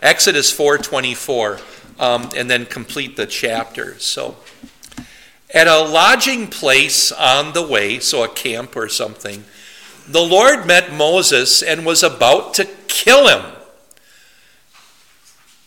Exodus 0.00 0.50
4:24, 0.52 1.60
um, 1.98 2.30
and 2.36 2.50
then 2.50 2.66
complete 2.66 3.16
the 3.16 3.26
chapter. 3.26 3.96
So, 3.98 4.36
at 5.52 5.66
a 5.66 5.78
lodging 5.78 6.48
place 6.48 7.10
on 7.10 7.52
the 7.52 7.62
way, 7.62 7.98
so 7.98 8.22
a 8.22 8.28
camp 8.28 8.76
or 8.76 8.88
something, 8.88 9.44
the 10.06 10.22
Lord 10.22 10.66
met 10.66 10.92
Moses 10.92 11.62
and 11.62 11.84
was 11.84 12.02
about 12.02 12.54
to 12.54 12.66
kill 12.86 13.28
him. 13.28 13.42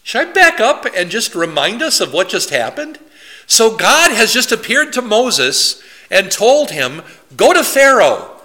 Should 0.03 0.29
I 0.29 0.31
back 0.31 0.59
up 0.59 0.85
and 0.95 1.11
just 1.11 1.35
remind 1.35 1.81
us 1.81 1.99
of 1.99 2.13
what 2.13 2.29
just 2.29 2.49
happened? 2.49 2.99
So, 3.47 3.75
God 3.75 4.11
has 4.11 4.33
just 4.33 4.51
appeared 4.51 4.93
to 4.93 5.01
Moses 5.01 5.81
and 6.09 6.31
told 6.31 6.71
him, 6.71 7.01
Go 7.35 7.53
to 7.53 7.63
Pharaoh 7.63 8.41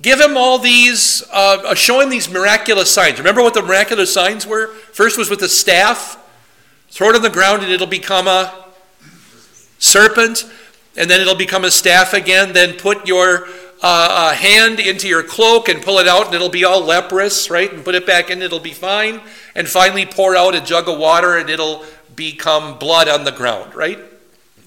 Give 0.00 0.20
him 0.20 0.36
all 0.36 0.58
these, 0.58 1.24
uh, 1.32 1.62
uh, 1.64 1.74
show 1.74 2.00
him 2.00 2.08
these 2.08 2.30
miraculous 2.30 2.90
signs. 2.90 3.18
Remember 3.18 3.42
what 3.42 3.54
the 3.54 3.62
miraculous 3.62 4.12
signs 4.12 4.46
were? 4.46 4.70
First 4.92 5.18
was 5.18 5.30
with 5.30 5.40
the 5.40 5.48
staff. 5.48 6.16
Throw 6.90 7.10
it 7.10 7.16
on 7.16 7.22
the 7.22 7.30
ground 7.30 7.62
and 7.62 7.70
it'll 7.70 7.86
become 7.86 8.26
a 8.26 8.66
serpent. 9.78 10.50
And 10.96 11.08
then 11.08 11.20
it'll 11.20 11.34
become 11.34 11.64
a 11.64 11.70
staff 11.70 12.12
again. 12.12 12.52
Then 12.52 12.76
put 12.76 13.06
your 13.06 13.46
uh, 13.80 14.08
uh, 14.10 14.34
hand 14.34 14.80
into 14.80 15.06
your 15.06 15.22
cloak 15.22 15.68
and 15.68 15.82
pull 15.82 15.98
it 15.98 16.08
out 16.08 16.26
and 16.26 16.34
it'll 16.34 16.48
be 16.48 16.64
all 16.64 16.80
leprous, 16.80 17.50
right? 17.50 17.72
And 17.72 17.84
put 17.84 17.94
it 17.94 18.06
back 18.06 18.30
in, 18.30 18.42
it'll 18.42 18.58
be 18.58 18.72
fine. 18.72 19.20
And 19.54 19.68
finally 19.68 20.06
pour 20.06 20.34
out 20.34 20.54
a 20.54 20.60
jug 20.60 20.88
of 20.88 20.98
water 20.98 21.36
and 21.36 21.48
it'll 21.48 21.84
become 22.16 22.78
blood 22.78 23.08
on 23.08 23.24
the 23.24 23.30
ground, 23.30 23.74
right? 23.74 23.98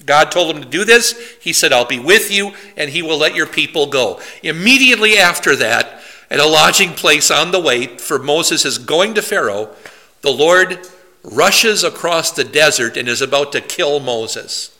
God 0.06 0.30
told 0.30 0.54
him 0.54 0.62
to 0.62 0.68
do 0.68 0.84
this. 0.84 1.36
He 1.40 1.52
said, 1.52 1.72
I'll 1.72 1.84
be 1.84 1.98
with 1.98 2.32
you, 2.32 2.52
and 2.76 2.90
he 2.90 3.02
will 3.02 3.18
let 3.18 3.34
your 3.34 3.46
people 3.46 3.86
go. 3.86 4.20
Immediately 4.42 5.16
after 5.18 5.54
that, 5.56 6.02
at 6.30 6.40
a 6.40 6.46
lodging 6.46 6.94
place 6.94 7.30
on 7.30 7.50
the 7.50 7.60
way, 7.60 7.86
for 7.86 8.18
Moses 8.18 8.64
is 8.64 8.78
going 8.78 9.14
to 9.14 9.22
Pharaoh, 9.22 9.74
the 10.22 10.30
Lord 10.30 10.88
rushes 11.22 11.84
across 11.84 12.32
the 12.32 12.44
desert 12.44 12.96
and 12.96 13.08
is 13.08 13.20
about 13.20 13.52
to 13.52 13.60
kill 13.60 14.00
Moses. 14.00 14.76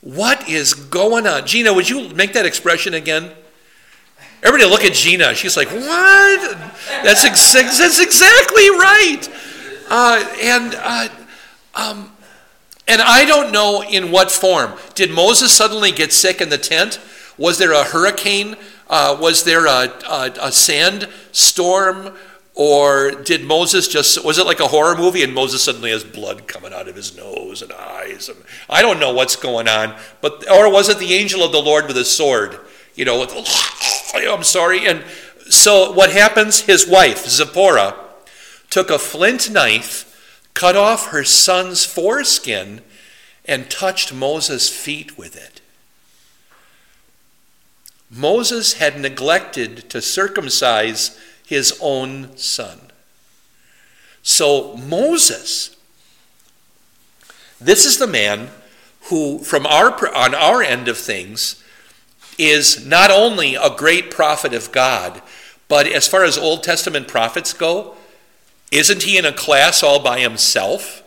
What 0.00 0.48
is 0.48 0.72
going 0.72 1.26
on? 1.26 1.46
Gina, 1.46 1.74
would 1.74 1.88
you 1.88 2.08
make 2.14 2.32
that 2.32 2.46
expression 2.46 2.94
again? 2.94 3.30
Everybody 4.42 4.70
look 4.70 4.84
at 4.84 4.94
Gina. 4.94 5.34
She's 5.34 5.56
like, 5.56 5.68
what? 5.68 6.58
That's, 7.04 7.24
ex- 7.24 7.52
that's 7.52 8.00
exactly 8.00 8.70
right. 8.70 9.28
Uh, 9.90 10.24
and 10.40 10.74
uh, 10.78 11.08
um, 11.74 12.12
and 12.90 13.00
I 13.00 13.24
don't 13.24 13.52
know 13.52 13.82
in 13.82 14.10
what 14.10 14.30
form. 14.30 14.72
Did 14.94 15.10
Moses 15.10 15.52
suddenly 15.52 15.92
get 15.92 16.12
sick 16.12 16.40
in 16.40 16.48
the 16.48 16.58
tent? 16.58 16.98
Was 17.38 17.58
there 17.58 17.72
a 17.72 17.84
hurricane? 17.84 18.56
Uh, 18.88 19.16
was 19.20 19.44
there 19.44 19.66
a, 19.66 19.92
a, 20.08 20.32
a 20.40 20.52
sand 20.52 21.08
storm? 21.30 22.16
Or 22.62 23.12
did 23.12 23.42
Moses 23.42 23.88
just, 23.88 24.22
was 24.22 24.36
it 24.36 24.44
like 24.44 24.60
a 24.60 24.68
horror 24.68 24.94
movie 24.94 25.22
and 25.22 25.32
Moses 25.32 25.62
suddenly 25.62 25.92
has 25.92 26.04
blood 26.04 26.46
coming 26.46 26.74
out 26.74 26.88
of 26.88 26.94
his 26.94 27.16
nose 27.16 27.62
and 27.62 27.72
eyes? 27.72 28.28
And 28.28 28.36
I 28.68 28.82
don't 28.82 29.00
know 29.00 29.14
what's 29.14 29.34
going 29.34 29.66
on. 29.66 29.98
But, 30.20 30.46
or 30.50 30.70
was 30.70 30.90
it 30.90 30.98
the 30.98 31.14
angel 31.14 31.42
of 31.42 31.52
the 31.52 31.62
Lord 31.62 31.86
with 31.86 31.96
a 31.96 32.04
sword? 32.04 32.58
You 32.94 33.06
know, 33.06 33.18
with, 33.18 33.32
I'm 34.14 34.42
sorry. 34.42 34.86
And 34.86 35.04
so 35.48 35.90
what 35.92 36.12
happens? 36.12 36.60
His 36.60 36.86
wife, 36.86 37.26
Zipporah, 37.26 37.96
took 38.68 38.90
a 38.90 38.98
flint 38.98 39.50
knife 39.50 40.06
cut 40.52 40.76
off 40.76 41.06
her 41.06 41.24
son's 41.24 41.86
foreskin, 41.86 42.82
and 43.46 43.70
touched 43.70 44.12
Moses' 44.12 44.68
feet 44.68 45.16
with 45.16 45.34
it. 45.34 45.62
Moses 48.10 48.74
had 48.74 49.00
neglected 49.00 49.88
to 49.88 50.02
circumcise 50.02 51.18
his 51.50 51.76
own 51.82 52.36
son. 52.36 52.78
So, 54.22 54.76
Moses, 54.76 55.76
this 57.60 57.84
is 57.84 57.98
the 57.98 58.06
man 58.06 58.50
who, 59.08 59.40
from 59.40 59.66
our, 59.66 59.90
on 60.14 60.32
our 60.32 60.62
end 60.62 60.86
of 60.86 60.96
things, 60.96 61.60
is 62.38 62.86
not 62.86 63.10
only 63.10 63.56
a 63.56 63.74
great 63.76 64.12
prophet 64.12 64.54
of 64.54 64.70
God, 64.70 65.20
but 65.66 65.88
as 65.88 66.06
far 66.06 66.22
as 66.22 66.38
Old 66.38 66.62
Testament 66.62 67.08
prophets 67.08 67.52
go, 67.52 67.96
isn't 68.70 69.02
he 69.02 69.18
in 69.18 69.24
a 69.24 69.32
class 69.32 69.82
all 69.82 69.98
by 69.98 70.20
himself? 70.20 71.02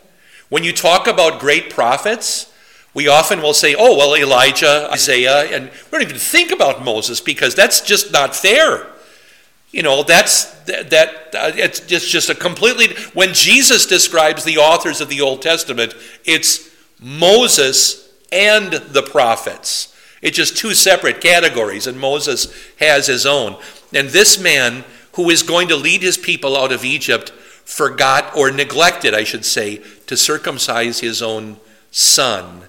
When 0.50 0.62
you 0.62 0.74
talk 0.74 1.06
about 1.06 1.40
great 1.40 1.70
prophets, 1.70 2.52
we 2.92 3.08
often 3.08 3.40
will 3.40 3.54
say, 3.54 3.74
oh, 3.74 3.96
well, 3.96 4.14
Elijah, 4.14 4.90
Isaiah, 4.92 5.44
and 5.44 5.70
we 5.70 5.90
don't 5.90 6.02
even 6.02 6.18
think 6.18 6.50
about 6.50 6.84
Moses 6.84 7.22
because 7.22 7.54
that's 7.54 7.80
just 7.80 8.12
not 8.12 8.36
fair. 8.36 8.90
You 9.74 9.82
know, 9.82 10.04
that's 10.04 10.44
that, 10.66 10.90
that 10.90 11.08
uh, 11.34 11.50
it's 11.56 11.80
just, 11.80 12.08
just 12.08 12.30
a 12.30 12.34
completely 12.34 12.94
when 13.12 13.34
Jesus 13.34 13.86
describes 13.86 14.44
the 14.44 14.58
authors 14.58 15.00
of 15.00 15.08
the 15.08 15.20
Old 15.20 15.42
Testament, 15.42 15.94
it's 16.24 16.70
Moses 17.00 18.08
and 18.30 18.72
the 18.72 19.02
prophets. 19.02 19.92
It's 20.22 20.36
just 20.36 20.56
two 20.56 20.74
separate 20.74 21.20
categories, 21.20 21.88
and 21.88 21.98
Moses 21.98 22.54
has 22.78 23.08
his 23.08 23.26
own. 23.26 23.56
And 23.92 24.10
this 24.10 24.38
man 24.38 24.84
who 25.14 25.28
is 25.28 25.42
going 25.42 25.68
to 25.68 25.76
lead 25.76 26.02
his 26.02 26.16
people 26.16 26.56
out 26.56 26.70
of 26.70 26.84
Egypt 26.84 27.30
forgot 27.30 28.36
or 28.36 28.52
neglected, 28.52 29.12
I 29.12 29.24
should 29.24 29.44
say, 29.44 29.82
to 30.06 30.16
circumcise 30.16 31.00
his 31.00 31.20
own 31.20 31.56
son 31.90 32.62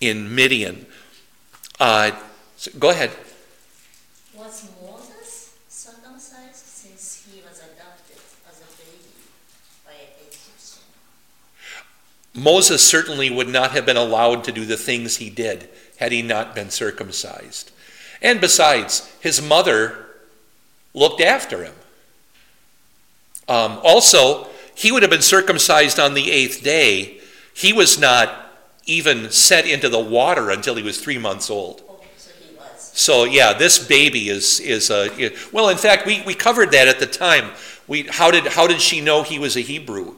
in 0.00 0.34
Midian. 0.34 0.86
Uh, 1.78 2.10
so 2.56 2.72
go 2.78 2.90
ahead. 2.90 3.12
Was 4.36 4.68
Moses 4.80 5.54
circumcised 5.68 6.54
since 6.54 7.26
he 7.26 7.40
was 7.42 7.58
adopted 7.58 8.16
as 8.48 8.60
a 8.60 8.68
baby 8.80 9.12
by 9.84 9.92
an 9.92 10.08
Egyptian? 10.20 10.82
Moses 12.34 12.82
certainly 12.86 13.30
would 13.30 13.48
not 13.48 13.72
have 13.72 13.84
been 13.84 13.96
allowed 13.96 14.44
to 14.44 14.52
do 14.52 14.64
the 14.64 14.76
things 14.76 15.16
he 15.16 15.28
did 15.28 15.68
had 15.98 16.12
he 16.12 16.22
not 16.22 16.54
been 16.54 16.70
circumcised. 16.70 17.70
And 18.22 18.40
besides, 18.40 19.12
his 19.20 19.42
mother 19.42 20.06
looked 20.94 21.20
after 21.20 21.64
him. 21.64 21.74
Um, 23.48 23.80
also, 23.82 24.46
he 24.74 24.90
would 24.92 25.02
have 25.02 25.10
been 25.10 25.22
circumcised 25.22 25.98
on 25.98 26.14
the 26.14 26.30
eighth 26.30 26.62
day. 26.62 27.18
He 27.54 27.72
was 27.72 27.98
not 27.98 28.50
even 28.86 29.30
set 29.30 29.66
into 29.66 29.88
the 29.88 30.00
water 30.00 30.50
until 30.50 30.74
he 30.74 30.82
was 30.82 31.00
three 31.00 31.18
months 31.18 31.50
old. 31.50 31.82
Oh, 31.88 32.00
so 32.16 32.30
he 32.40 32.56
was. 32.56 32.90
So 32.94 33.24
yeah, 33.24 33.52
this 33.52 33.84
baby 33.86 34.28
is 34.28 34.58
is 34.60 34.90
a 34.90 35.32
well. 35.52 35.68
In 35.68 35.76
fact, 35.76 36.06
we, 36.06 36.22
we 36.22 36.34
covered 36.34 36.70
that 36.72 36.88
at 36.88 36.98
the 36.98 37.06
time. 37.06 37.50
We 37.86 38.02
how 38.04 38.30
did 38.30 38.46
how 38.46 38.66
did 38.66 38.80
she 38.80 39.00
know 39.00 39.22
he 39.22 39.38
was 39.38 39.56
a 39.56 39.60
Hebrew? 39.60 40.16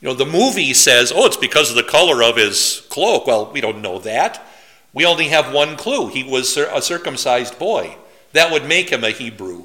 You 0.00 0.08
know, 0.08 0.14
the 0.14 0.26
movie 0.26 0.74
says, 0.74 1.12
oh, 1.14 1.26
it's 1.26 1.36
because 1.36 1.70
of 1.70 1.76
the 1.76 1.82
color 1.82 2.22
of 2.22 2.36
his 2.36 2.86
cloak. 2.90 3.26
Well, 3.26 3.50
we 3.50 3.60
don't 3.60 3.80
know 3.80 3.98
that. 4.00 4.46
We 4.92 5.04
only 5.04 5.28
have 5.28 5.52
one 5.52 5.76
clue. 5.76 6.08
He 6.08 6.22
was 6.22 6.56
a 6.56 6.82
circumcised 6.82 7.58
boy. 7.58 7.96
That 8.32 8.52
would 8.52 8.66
make 8.66 8.90
him 8.90 9.04
a 9.04 9.10
Hebrew. 9.10 9.64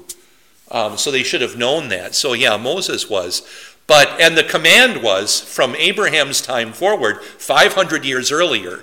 Um, 0.70 0.96
so 0.96 1.10
they 1.10 1.22
should 1.22 1.42
have 1.42 1.58
known 1.58 1.88
that. 1.88 2.14
So 2.14 2.32
yeah, 2.32 2.56
Moses 2.56 3.08
was. 3.10 3.46
But, 3.86 4.20
and 4.20 4.36
the 4.38 4.44
command 4.44 5.02
was 5.02 5.40
from 5.40 5.74
Abraham's 5.76 6.40
time 6.40 6.72
forward, 6.72 7.22
500 7.22 8.04
years 8.04 8.32
earlier, 8.32 8.82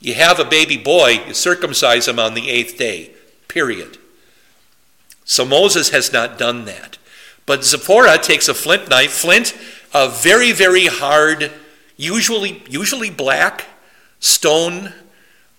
you 0.00 0.14
have 0.14 0.40
a 0.40 0.44
baby 0.44 0.78
boy, 0.78 1.22
you 1.26 1.34
circumcise 1.34 2.08
him 2.08 2.18
on 2.18 2.34
the 2.34 2.48
eighth 2.48 2.78
day, 2.78 3.12
period. 3.48 3.98
So 5.24 5.44
Moses 5.44 5.90
has 5.90 6.12
not 6.12 6.38
done 6.38 6.64
that. 6.64 6.96
But 7.44 7.64
Zipporah 7.64 8.18
takes 8.18 8.48
a 8.48 8.54
flint 8.54 8.88
knife, 8.88 9.12
flint, 9.12 9.56
a 9.92 10.08
very, 10.08 10.52
very 10.52 10.86
hard, 10.86 11.50
usually, 11.96 12.62
usually 12.68 13.10
black 13.10 13.66
stone 14.18 14.92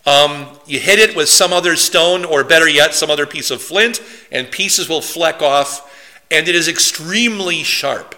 um, 0.05 0.47
you 0.65 0.79
hit 0.79 0.97
it 0.97 1.15
with 1.15 1.29
some 1.29 1.53
other 1.53 1.75
stone, 1.75 2.25
or 2.25 2.43
better 2.43 2.67
yet, 2.67 2.93
some 2.95 3.11
other 3.11 3.27
piece 3.27 3.51
of 3.51 3.61
flint, 3.61 4.01
and 4.31 4.49
pieces 4.49 4.89
will 4.89 5.01
fleck 5.01 5.41
off, 5.41 5.87
and 6.31 6.47
it 6.47 6.55
is 6.55 6.67
extremely 6.67 7.61
sharp. 7.63 8.15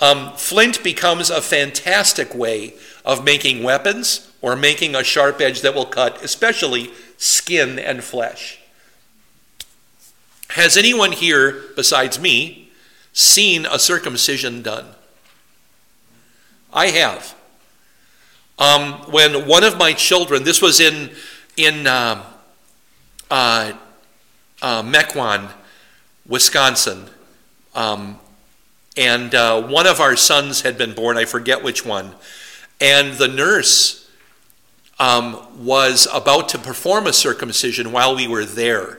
Um, 0.00 0.32
flint 0.32 0.82
becomes 0.82 1.30
a 1.30 1.40
fantastic 1.40 2.34
way 2.34 2.74
of 3.04 3.24
making 3.24 3.62
weapons 3.62 4.30
or 4.42 4.54
making 4.56 4.94
a 4.94 5.04
sharp 5.04 5.40
edge 5.40 5.62
that 5.62 5.74
will 5.74 5.86
cut, 5.86 6.22
especially 6.22 6.90
skin 7.16 7.78
and 7.78 8.04
flesh. 8.04 8.58
Has 10.50 10.76
anyone 10.76 11.12
here, 11.12 11.62
besides 11.74 12.20
me, 12.20 12.70
seen 13.14 13.64
a 13.64 13.78
circumcision 13.78 14.62
done? 14.62 14.86
I 16.74 16.88
have. 16.88 17.36
Um, 18.58 18.94
when 19.10 19.46
one 19.46 19.62
of 19.62 19.78
my 19.78 19.92
children, 19.92 20.42
this 20.42 20.60
was 20.60 20.80
in 20.80 21.10
in 21.56 21.86
uh, 21.86 22.22
uh, 23.30 23.72
uh, 24.60 24.82
Mequon, 24.82 25.50
Wisconsin, 26.26 27.04
um, 27.74 28.18
and 28.96 29.34
uh, 29.34 29.62
one 29.62 29.86
of 29.86 30.00
our 30.00 30.16
sons 30.16 30.62
had 30.62 30.76
been 30.76 30.94
born. 30.94 31.16
I 31.16 31.24
forget 31.24 31.62
which 31.62 31.86
one, 31.86 32.12
and 32.80 33.14
the 33.14 33.28
nurse 33.28 34.10
um, 34.98 35.64
was 35.64 36.08
about 36.12 36.48
to 36.50 36.58
perform 36.58 37.06
a 37.06 37.12
circumcision 37.12 37.92
while 37.92 38.16
we 38.16 38.26
were 38.26 38.44
there, 38.44 38.98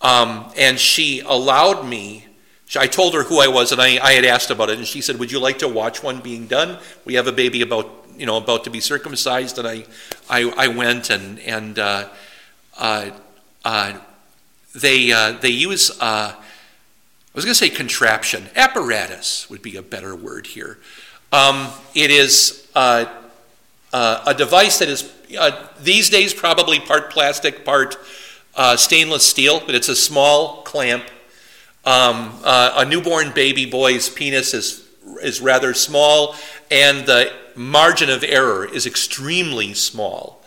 um, 0.00 0.50
and 0.56 0.78
she 0.78 1.20
allowed 1.20 1.86
me 1.86 2.27
I 2.76 2.86
told 2.86 3.14
her 3.14 3.22
who 3.22 3.40
I 3.40 3.48
was, 3.48 3.72
and 3.72 3.80
I, 3.80 3.98
I 4.04 4.12
had 4.12 4.26
asked 4.26 4.50
about 4.50 4.68
it, 4.68 4.76
and 4.76 4.86
she 4.86 5.00
said, 5.00 5.18
"Would 5.18 5.32
you 5.32 5.40
like 5.40 5.58
to 5.60 5.68
watch 5.68 6.02
one 6.02 6.20
being 6.20 6.46
done? 6.46 6.78
We 7.06 7.14
have 7.14 7.26
a 7.26 7.32
baby 7.32 7.62
about 7.62 7.90
you 8.18 8.26
know 8.26 8.36
about 8.36 8.64
to 8.64 8.70
be 8.70 8.80
circumcised." 8.80 9.58
And 9.58 9.66
I 9.66 9.84
I, 10.28 10.52
I 10.56 10.68
went, 10.68 11.08
and 11.08 11.38
and 11.40 11.78
uh, 11.78 12.08
uh, 12.76 13.10
uh, 13.64 13.98
they 14.74 15.12
uh, 15.12 15.32
they 15.32 15.48
use 15.48 15.90
uh, 15.98 16.34
I 16.34 17.34
was 17.34 17.46
going 17.46 17.52
to 17.52 17.58
say 17.58 17.70
contraption 17.70 18.48
apparatus 18.54 19.48
would 19.48 19.62
be 19.62 19.76
a 19.76 19.82
better 19.82 20.14
word 20.14 20.46
here. 20.46 20.78
Um, 21.32 21.68
it 21.94 22.10
is 22.10 22.68
uh, 22.74 23.06
a 23.92 24.34
device 24.34 24.78
that 24.80 24.88
is 24.88 25.10
these 25.80 26.10
days 26.10 26.34
probably 26.34 26.80
part 26.80 27.10
plastic, 27.10 27.64
part 27.64 27.96
stainless 28.76 29.24
steel, 29.24 29.60
but 29.64 29.74
it's 29.74 29.88
a 29.88 29.96
small 29.96 30.62
clamp 30.64 31.04
um, 31.88 32.38
uh, 32.44 32.74
a 32.76 32.84
newborn 32.84 33.32
baby 33.32 33.64
boy's 33.64 34.10
penis 34.10 34.52
is, 34.52 34.86
is 35.22 35.40
rather 35.40 35.72
small, 35.72 36.34
and 36.70 37.06
the 37.06 37.32
margin 37.56 38.10
of 38.10 38.22
error 38.22 38.66
is 38.66 38.84
extremely 38.84 39.72
small. 39.72 40.44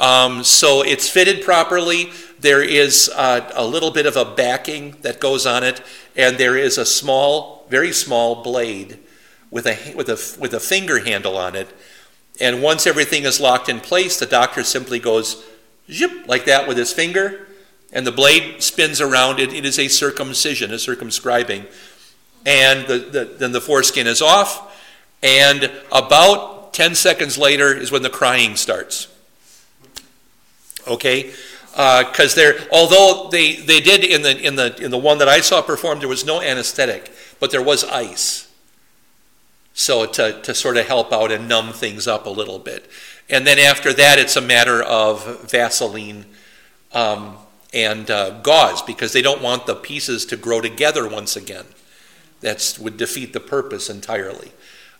Um, 0.00 0.42
so 0.42 0.80
it's 0.80 1.06
fitted 1.06 1.44
properly. 1.44 2.12
There 2.40 2.62
is 2.62 3.10
uh, 3.14 3.50
a 3.54 3.66
little 3.66 3.90
bit 3.90 4.06
of 4.06 4.16
a 4.16 4.24
backing 4.24 4.96
that 5.02 5.20
goes 5.20 5.44
on 5.44 5.64
it, 5.64 5.82
and 6.16 6.38
there 6.38 6.56
is 6.56 6.78
a 6.78 6.86
small, 6.86 7.66
very 7.68 7.92
small 7.92 8.42
blade 8.42 8.98
with 9.50 9.66
a, 9.66 9.92
with 9.94 10.08
a, 10.08 10.40
with 10.40 10.54
a 10.54 10.60
finger 10.60 11.00
handle 11.00 11.36
on 11.36 11.56
it. 11.56 11.68
And 12.40 12.62
once 12.62 12.86
everything 12.86 13.24
is 13.24 13.38
locked 13.38 13.68
in 13.68 13.80
place, 13.80 14.18
the 14.18 14.24
doctor 14.24 14.64
simply 14.64 14.98
goes 14.98 15.44
zip 15.92 16.26
like 16.26 16.46
that 16.46 16.66
with 16.66 16.78
his 16.78 16.94
finger, 16.94 17.47
and 17.92 18.06
the 18.06 18.12
blade 18.12 18.62
spins 18.62 19.00
around. 19.00 19.40
It, 19.40 19.52
it 19.52 19.64
is 19.64 19.78
a 19.78 19.88
circumcision, 19.88 20.72
a 20.72 20.78
circumscribing. 20.78 21.66
And 22.46 22.86
the, 22.86 22.98
the, 22.98 23.24
then 23.24 23.52
the 23.52 23.60
foreskin 23.60 24.06
is 24.06 24.22
off, 24.22 24.76
and 25.22 25.70
about 25.90 26.72
10 26.72 26.94
seconds 26.94 27.36
later 27.36 27.74
is 27.74 27.90
when 27.90 28.02
the 28.02 28.10
crying 28.10 28.56
starts. 28.56 29.08
Okay? 30.86 31.32
Because 31.72 32.32
uh, 32.32 32.36
there, 32.36 32.54
although 32.72 33.28
they, 33.30 33.56
they 33.56 33.80
did 33.80 34.04
in 34.04 34.22
the, 34.22 34.38
in, 34.40 34.56
the, 34.56 34.76
in 34.82 34.90
the 34.90 34.98
one 34.98 35.18
that 35.18 35.28
I 35.28 35.40
saw 35.40 35.60
performed, 35.60 36.00
there 36.00 36.08
was 36.08 36.24
no 36.24 36.40
anesthetic, 36.40 37.12
but 37.40 37.50
there 37.50 37.62
was 37.62 37.84
ice. 37.84 38.52
So 39.74 40.06
to, 40.06 40.40
to 40.42 40.54
sort 40.54 40.76
of 40.76 40.86
help 40.86 41.12
out 41.12 41.30
and 41.30 41.48
numb 41.48 41.72
things 41.72 42.08
up 42.08 42.26
a 42.26 42.30
little 42.30 42.58
bit. 42.58 42.88
And 43.28 43.46
then 43.46 43.58
after 43.58 43.92
that, 43.92 44.18
it's 44.18 44.36
a 44.36 44.40
matter 44.40 44.82
of 44.82 45.50
Vaseline 45.50 46.24
um, 46.92 47.36
and 47.72 48.10
uh, 48.10 48.30
gauze 48.40 48.82
because 48.82 49.12
they 49.12 49.22
don't 49.22 49.42
want 49.42 49.66
the 49.66 49.74
pieces 49.74 50.24
to 50.26 50.36
grow 50.36 50.60
together 50.60 51.08
once 51.08 51.36
again. 51.36 51.66
That 52.40 52.78
would 52.80 52.96
defeat 52.96 53.32
the 53.32 53.40
purpose 53.40 53.90
entirely. 53.90 54.52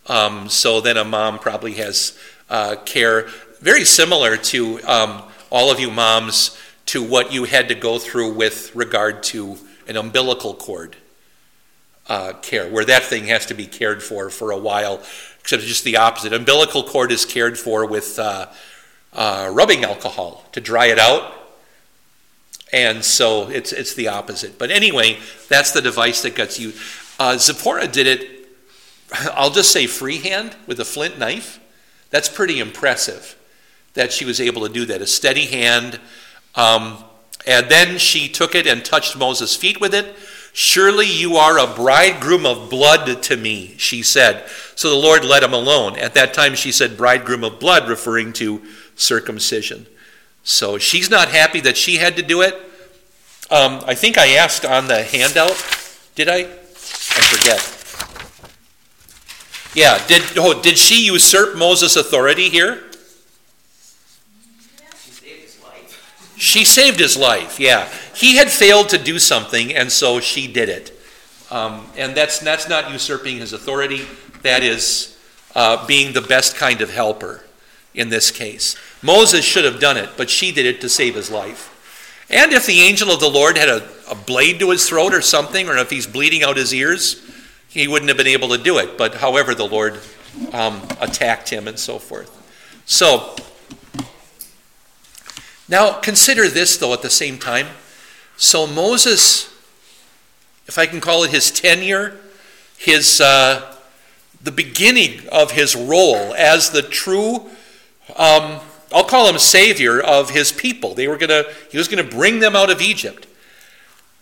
Um, 0.06 0.48
so 0.48 0.80
then 0.80 0.96
a 0.96 1.04
mom 1.04 1.38
probably 1.38 1.74
has 1.74 2.18
uh, 2.50 2.76
care 2.84 3.28
very 3.60 3.84
similar 3.84 4.36
to 4.36 4.82
um, 4.82 5.22
all 5.50 5.70
of 5.70 5.80
you 5.80 5.90
moms 5.90 6.58
to 6.86 7.02
what 7.02 7.32
you 7.32 7.44
had 7.44 7.68
to 7.68 7.74
go 7.74 7.98
through 7.98 8.32
with 8.32 8.74
regard 8.74 9.22
to 9.22 9.58
an 9.86 9.96
umbilical 9.96 10.54
cord 10.54 10.96
uh, 12.08 12.32
care, 12.40 12.68
where 12.70 12.84
that 12.84 13.02
thing 13.02 13.26
has 13.26 13.46
to 13.46 13.54
be 13.54 13.66
cared 13.66 14.02
for 14.02 14.30
for 14.30 14.50
a 14.50 14.58
while, 14.58 15.02
except 15.40 15.62
just 15.62 15.84
the 15.84 15.96
opposite. 15.96 16.32
Umbilical 16.32 16.82
cord 16.82 17.12
is 17.12 17.24
cared 17.24 17.58
for 17.58 17.86
with 17.86 18.18
uh, 18.18 18.46
uh, 19.12 19.50
rubbing 19.52 19.84
alcohol 19.84 20.44
to 20.52 20.60
dry 20.60 20.86
it 20.86 20.98
out 20.98 21.37
and 22.72 23.04
so 23.04 23.48
it's, 23.48 23.72
it's 23.72 23.94
the 23.94 24.08
opposite. 24.08 24.58
But 24.58 24.70
anyway, 24.70 25.18
that's 25.48 25.72
the 25.72 25.82
device 25.82 26.22
that 26.22 26.34
gets 26.34 26.58
you. 26.58 26.72
Uh, 27.18 27.36
Zipporah 27.38 27.88
did 27.88 28.06
it, 28.06 28.48
I'll 29.34 29.50
just 29.50 29.72
say 29.72 29.86
freehand 29.86 30.56
with 30.66 30.80
a 30.80 30.84
flint 30.84 31.18
knife. 31.18 31.60
That's 32.10 32.28
pretty 32.28 32.58
impressive 32.58 33.36
that 33.94 34.12
she 34.12 34.24
was 34.24 34.40
able 34.40 34.66
to 34.66 34.72
do 34.72 34.86
that. 34.86 35.02
A 35.02 35.06
steady 35.06 35.46
hand. 35.46 35.98
Um, 36.54 37.04
and 37.46 37.68
then 37.68 37.98
she 37.98 38.28
took 38.28 38.54
it 38.54 38.66
and 38.66 38.84
touched 38.84 39.16
Moses' 39.16 39.56
feet 39.56 39.80
with 39.80 39.94
it. 39.94 40.14
Surely 40.52 41.06
you 41.06 41.36
are 41.36 41.58
a 41.58 41.66
bridegroom 41.66 42.46
of 42.46 42.70
blood 42.70 43.22
to 43.24 43.36
me, 43.36 43.74
she 43.78 44.02
said. 44.02 44.48
So 44.74 44.90
the 44.90 44.96
Lord 44.96 45.24
let 45.24 45.42
him 45.42 45.52
alone. 45.52 45.98
At 45.98 46.14
that 46.14 46.34
time, 46.34 46.54
she 46.54 46.72
said 46.72 46.96
bridegroom 46.96 47.44
of 47.44 47.60
blood, 47.60 47.88
referring 47.88 48.32
to 48.34 48.62
circumcision. 48.96 49.86
So 50.48 50.78
she's 50.78 51.10
not 51.10 51.28
happy 51.28 51.60
that 51.60 51.76
she 51.76 51.98
had 51.98 52.16
to 52.16 52.22
do 52.22 52.40
it. 52.40 52.54
Um, 53.50 53.82
I 53.86 53.94
think 53.94 54.16
I 54.16 54.28
asked 54.36 54.64
on 54.64 54.88
the 54.88 55.02
handout, 55.02 55.54
did 56.14 56.26
I? 56.26 56.38
I 56.38 57.20
forget. 57.28 57.60
Yeah, 59.76 60.02
did, 60.06 60.22
oh, 60.38 60.58
did 60.58 60.78
she 60.78 61.04
usurp 61.04 61.54
Moses' 61.54 61.96
authority 61.96 62.48
here? 62.48 62.82
She 64.96 65.10
saved 65.12 65.42
his 65.42 65.62
life. 65.62 66.34
She 66.38 66.64
saved 66.64 66.98
his 66.98 67.16
life, 67.18 67.60
yeah. 67.60 67.86
He 68.14 68.36
had 68.36 68.50
failed 68.50 68.88
to 68.88 68.96
do 68.98 69.18
something, 69.18 69.74
and 69.74 69.92
so 69.92 70.18
she 70.18 70.50
did 70.50 70.70
it. 70.70 70.98
Um, 71.50 71.84
and 71.94 72.16
that's, 72.16 72.38
that's 72.38 72.70
not 72.70 72.90
usurping 72.90 73.36
his 73.36 73.52
authority, 73.52 74.06
that 74.40 74.62
is 74.62 75.14
uh, 75.54 75.86
being 75.86 76.14
the 76.14 76.22
best 76.22 76.56
kind 76.56 76.80
of 76.80 76.90
helper 76.90 77.44
in 77.94 78.08
this 78.08 78.30
case. 78.30 78.76
Moses 79.02 79.44
should 79.44 79.64
have 79.64 79.80
done 79.80 79.96
it, 79.96 80.10
but 80.16 80.28
she 80.28 80.52
did 80.52 80.66
it 80.66 80.80
to 80.80 80.88
save 80.88 81.14
his 81.14 81.30
life. 81.30 81.74
And 82.30 82.52
if 82.52 82.66
the 82.66 82.80
angel 82.80 83.10
of 83.10 83.20
the 83.20 83.28
Lord 83.28 83.56
had 83.56 83.68
a, 83.68 83.88
a 84.10 84.14
blade 84.14 84.58
to 84.60 84.70
his 84.70 84.88
throat 84.88 85.14
or 85.14 85.22
something, 85.22 85.68
or 85.68 85.76
if 85.76 85.90
he's 85.90 86.06
bleeding 86.06 86.42
out 86.42 86.56
his 86.56 86.74
ears, 86.74 87.24
he 87.68 87.88
wouldn't 87.88 88.08
have 88.08 88.18
been 88.18 88.26
able 88.26 88.48
to 88.48 88.58
do 88.58 88.78
it. 88.78 88.98
But 88.98 89.14
however, 89.14 89.54
the 89.54 89.66
Lord 89.66 90.00
um, 90.52 90.82
attacked 91.00 91.48
him 91.48 91.68
and 91.68 91.78
so 91.78 91.98
forth. 91.98 92.34
So, 92.84 93.36
now 95.68 95.92
consider 96.00 96.48
this 96.48 96.76
though 96.76 96.92
at 96.92 97.02
the 97.02 97.10
same 97.10 97.38
time. 97.38 97.68
So, 98.36 98.66
Moses, 98.66 99.46
if 100.66 100.78
I 100.78 100.86
can 100.86 101.00
call 101.00 101.24
it 101.24 101.30
his 101.30 101.50
tenure, 101.50 102.16
his. 102.76 103.20
Uh, 103.20 103.74
the 104.42 104.52
beginning 104.52 105.28
of 105.30 105.52
his 105.52 105.74
role 105.74 106.34
as 106.34 106.70
the 106.70 106.82
true 106.82 107.50
um, 108.16 108.60
I'll 108.92 109.04
call 109.04 109.28
him 109.28 109.38
savior 109.38 110.00
of 110.00 110.30
his 110.30 110.52
people. 110.52 110.94
They 110.94 111.08
were 111.08 111.18
gonna, 111.18 111.44
he 111.70 111.78
was 111.78 111.88
going 111.88 112.04
to 112.04 112.16
bring 112.16 112.40
them 112.40 112.56
out 112.56 112.70
of 112.70 112.80
Egypt. 112.80 113.26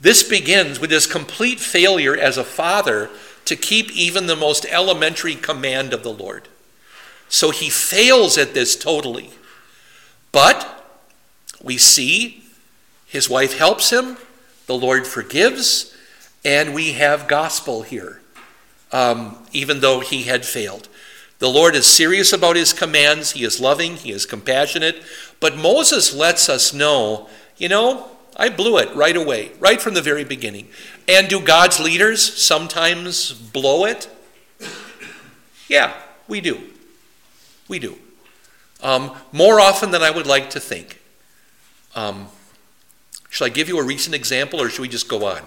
This 0.01 0.23
begins 0.23 0.81
with 0.81 0.91
his 0.91 1.07
complete 1.07 1.61
failure 1.61 2.17
as 2.17 2.37
a 2.37 2.45
father 2.45 3.11
to 3.45 3.57
keep 3.57 3.91
even 3.93 4.27
the 4.27 4.37
most 4.37 4.67
elementary 4.67 5.37
command 5.37 5.93
of 5.93 6.03
the 6.03 6.13
Lord. 6.13 6.49
So 7.29 7.51
he 7.51 7.71
fails 7.71 8.37
at 8.37 8.55
this 8.55 8.77
totally. 8.77 9.31
But 10.33 10.85
we 11.63 11.79
see 11.79 12.45
his 13.07 13.31
wife 13.31 13.57
helps 13.57 13.91
him, 13.91 14.19
the 14.67 14.77
Lord 14.77 15.07
forgives, 15.07 15.97
and 16.45 16.75
we 16.75 16.93
have 16.93 17.29
gospel 17.29 17.83
here, 17.83 18.21
um, 18.93 19.39
even 19.53 19.81
though 19.81 20.01
he 20.01 20.25
had 20.25 20.45
failed. 20.45 20.89
The 21.39 21.49
Lord 21.49 21.75
is 21.75 21.87
serious 21.87 22.33
about 22.33 22.57
his 22.57 22.73
commands, 22.73 23.33
he 23.33 23.45
is 23.45 23.61
loving, 23.61 23.97
he 23.97 24.11
is 24.11 24.25
compassionate. 24.25 25.03
But 25.39 25.57
Moses 25.57 26.15
lets 26.15 26.49
us 26.49 26.73
know, 26.73 27.29
you 27.59 27.69
know, 27.69 28.09
I 28.37 28.49
blew 28.49 28.79
it 28.79 28.95
right 28.95 29.17
away, 29.17 29.53
right 29.59 29.81
from 29.81 29.95
the 29.95 30.03
very 30.03 30.25
beginning. 30.25 30.69
And 31.09 31.29
do 31.29 31.41
God's 31.41 31.79
leaders 31.79 32.23
sometimes 32.23 33.33
blow 33.33 33.85
it? 33.85 34.09
Yeah, 35.69 35.95
we 36.29 36.41
do. 36.41 36.61
We 37.69 37.79
do. 37.79 37.99
Um, 38.83 39.13
more 39.33 39.61
often 39.61 39.91
than 39.91 40.03
I 40.03 40.11
would 40.11 40.27
like 40.27 40.51
to 40.51 40.61
think. 40.61 41.01
Um, 41.95 42.29
should 43.31 43.47
I 43.47 43.49
give 43.49 43.69
you 43.69 43.79
a 43.79 43.85
recent 43.85 44.15
example 44.15 44.61
or 44.61 44.69
should 44.69 44.83
we 44.83 44.89
just 44.89 45.09
go 45.09 45.27
on? 45.27 45.43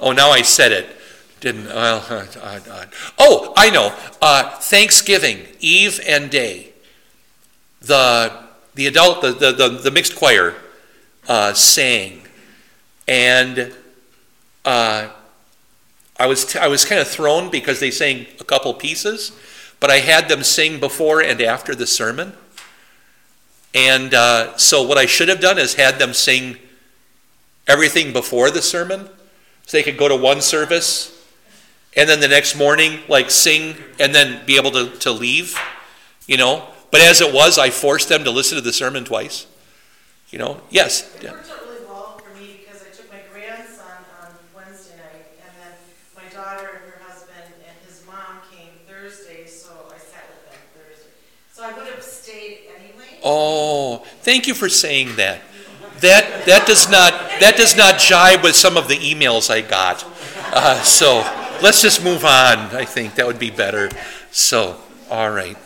Oh, 0.00 0.12
now 0.12 0.30
I 0.30 0.42
said 0.42 0.72
it. 0.72 0.97
Didn't, 1.40 1.66
well, 1.66 2.04
uh, 2.10 2.26
uh, 2.40 2.60
uh, 2.68 2.84
oh, 3.18 3.52
I 3.56 3.70
know. 3.70 3.94
Uh, 4.20 4.58
Thanksgiving, 4.58 5.46
Eve 5.60 6.00
and 6.06 6.30
Day. 6.30 6.72
The, 7.80 8.32
the 8.74 8.88
adult, 8.88 9.22
the, 9.22 9.32
the, 9.32 9.52
the, 9.52 9.68
the 9.68 9.90
mixed 9.92 10.16
choir 10.16 10.56
uh, 11.28 11.52
sang. 11.52 12.22
And 13.06 13.72
uh, 14.64 15.10
I 16.18 16.26
was, 16.26 16.44
t- 16.44 16.58
I 16.58 16.66
was 16.66 16.84
kind 16.84 17.00
of 17.00 17.06
thrown 17.06 17.50
because 17.50 17.78
they 17.78 17.92
sang 17.92 18.26
a 18.40 18.44
couple 18.44 18.74
pieces, 18.74 19.30
but 19.78 19.90
I 19.90 19.98
had 19.98 20.28
them 20.28 20.42
sing 20.42 20.80
before 20.80 21.22
and 21.22 21.40
after 21.40 21.74
the 21.74 21.86
sermon. 21.86 22.32
And 23.74 24.12
so 24.58 24.82
what 24.82 24.98
I 24.98 25.06
should 25.06 25.28
have 25.28 25.40
done 25.40 25.58
is 25.58 25.74
had 25.74 26.00
them 26.00 26.14
sing 26.14 26.56
everything 27.68 28.12
before 28.12 28.50
the 28.50 28.62
sermon 28.62 29.08
so 29.66 29.76
they 29.76 29.84
could 29.84 29.98
go 29.98 30.08
to 30.08 30.16
one 30.16 30.40
service 30.40 31.17
and 31.98 32.08
then 32.08 32.20
the 32.20 32.28
next 32.28 32.54
morning, 32.54 33.00
like 33.08 33.28
sing 33.28 33.74
and 33.98 34.14
then 34.14 34.46
be 34.46 34.56
able 34.56 34.70
to, 34.70 34.88
to 34.98 35.10
leave, 35.10 35.58
you 36.28 36.36
know. 36.36 36.64
But 36.92 37.00
as 37.00 37.20
it 37.20 37.34
was, 37.34 37.58
I 37.58 37.70
forced 37.70 38.08
them 38.08 38.22
to 38.22 38.30
listen 38.30 38.56
to 38.56 38.62
the 38.62 38.72
sermon 38.72 39.04
twice, 39.04 39.48
you 40.30 40.38
know. 40.38 40.60
Yes. 40.70 41.12
It 41.16 41.24
worked 41.24 41.50
out 41.50 41.60
really 41.66 41.84
well 41.86 42.16
for 42.18 42.32
me 42.38 42.60
because 42.60 42.84
I 42.84 42.94
took 42.94 43.10
my 43.10 43.18
grandson 43.32 43.84
on 44.22 44.30
Wednesday 44.54 44.96
night, 44.96 45.26
and 45.42 45.50
then 45.60 45.72
my 46.14 46.22
daughter 46.32 46.70
and 46.70 46.92
her 46.92 47.02
husband 47.04 47.52
and 47.66 47.76
his 47.84 48.06
mom 48.06 48.42
came 48.48 48.70
Thursday, 48.86 49.46
so 49.48 49.70
I 49.92 49.98
sat 49.98 50.22
with 50.30 50.52
them 50.52 50.60
Thursday. 50.78 51.10
So 51.52 51.64
I 51.64 51.72
would 51.76 51.92
have 51.92 52.02
stayed 52.04 52.60
anyway. 52.78 53.18
Oh, 53.24 54.04
thank 54.22 54.46
you 54.46 54.54
for 54.54 54.68
saying 54.68 55.16
that. 55.16 55.40
That 55.98 56.46
that 56.46 56.64
does 56.64 56.88
not 56.88 57.12
that 57.40 57.56
does 57.56 57.76
not 57.76 57.98
jibe 57.98 58.44
with 58.44 58.54
some 58.54 58.76
of 58.76 58.86
the 58.86 58.94
emails 58.94 59.50
I 59.50 59.62
got 59.62 60.06
uh, 60.50 60.82
so 60.82 61.18
let's 61.62 61.82
just 61.82 62.02
move 62.02 62.24
on. 62.24 62.58
I 62.74 62.84
think 62.84 63.16
that 63.16 63.26
would 63.26 63.38
be 63.38 63.50
better. 63.50 63.90
So 64.30 64.80
all 65.10 65.30
right. 65.30 65.56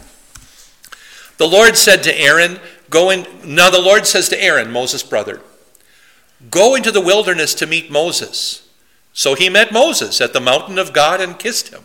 The 1.38 1.46
Lord 1.48 1.76
said 1.76 2.02
to 2.04 2.20
Aaron, 2.20 2.60
"Go 2.90 3.10
in." 3.10 3.26
Now 3.44 3.70
the 3.70 3.80
Lord 3.80 4.06
says 4.06 4.28
to 4.30 4.42
Aaron, 4.42 4.70
Moses' 4.70 5.02
brother, 5.02 5.40
"Go 6.50 6.74
into 6.74 6.90
the 6.90 7.00
wilderness 7.00 7.54
to 7.54 7.66
meet 7.66 7.90
Moses." 7.90 8.62
So 9.12 9.34
he 9.34 9.48
met 9.48 9.72
Moses 9.72 10.20
at 10.20 10.32
the 10.32 10.40
mountain 10.40 10.78
of 10.78 10.92
God 10.92 11.20
and 11.20 11.38
kissed 11.38 11.68
him. 11.68 11.84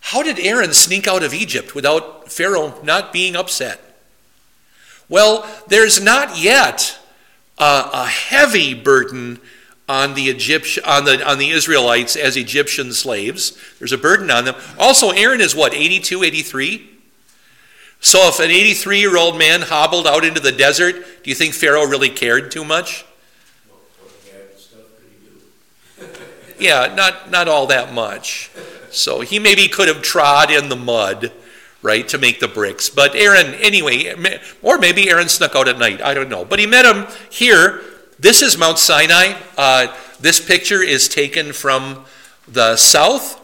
How 0.00 0.22
did 0.22 0.38
Aaron 0.38 0.72
sneak 0.74 1.06
out 1.06 1.22
of 1.22 1.34
Egypt 1.34 1.74
without 1.74 2.32
Pharaoh 2.32 2.80
not 2.82 3.12
being 3.12 3.36
upset? 3.36 3.80
Well, 5.08 5.48
there's 5.68 6.00
not 6.00 6.38
yet 6.38 6.98
a, 7.58 7.90
a 7.92 8.06
heavy 8.06 8.74
burden 8.74 9.40
on 9.88 10.14
the 10.14 10.24
Egyptian, 10.24 10.84
on 10.84 11.04
the 11.04 11.26
on 11.28 11.38
the 11.38 11.50
Israelites 11.50 12.16
as 12.16 12.36
Egyptian 12.36 12.92
slaves. 12.92 13.58
There's 13.78 13.92
a 13.92 13.98
burden 13.98 14.30
on 14.30 14.44
them. 14.44 14.54
Also, 14.78 15.10
Aaron 15.10 15.40
is 15.40 15.54
what 15.54 15.74
82, 15.74 16.22
83. 16.22 16.90
So, 18.00 18.28
if 18.28 18.38
an 18.38 18.50
83 18.50 19.00
year 19.00 19.16
old 19.16 19.38
man 19.38 19.62
hobbled 19.62 20.06
out 20.06 20.24
into 20.24 20.40
the 20.40 20.52
desert, 20.52 20.94
do 21.22 21.30
you 21.30 21.34
think 21.34 21.54
Pharaoh 21.54 21.86
really 21.86 22.10
cared 22.10 22.50
too 22.50 22.64
much? 22.64 23.04
yeah, 26.58 26.94
not 26.94 27.30
not 27.30 27.48
all 27.48 27.66
that 27.68 27.92
much. 27.92 28.50
So 28.90 29.20
he 29.20 29.38
maybe 29.38 29.68
could 29.68 29.88
have 29.88 30.02
trod 30.02 30.50
in 30.50 30.68
the 30.68 30.76
mud, 30.76 31.32
right, 31.82 32.08
to 32.08 32.18
make 32.18 32.40
the 32.40 32.48
bricks. 32.48 32.88
But 32.88 33.14
Aaron, 33.14 33.54
anyway, 33.54 34.14
or 34.62 34.78
maybe 34.78 35.10
Aaron 35.10 35.28
snuck 35.28 35.54
out 35.54 35.68
at 35.68 35.78
night. 35.78 36.00
I 36.02 36.14
don't 36.14 36.28
know. 36.28 36.44
But 36.44 36.58
he 36.58 36.66
met 36.66 36.84
him 36.84 37.06
here. 37.30 37.82
This 38.20 38.42
is 38.42 38.58
Mount 38.58 38.80
Sinai. 38.80 39.38
Uh, 39.56 39.94
this 40.18 40.44
picture 40.44 40.82
is 40.82 41.08
taken 41.08 41.52
from 41.52 42.04
the 42.48 42.76
south. 42.76 43.40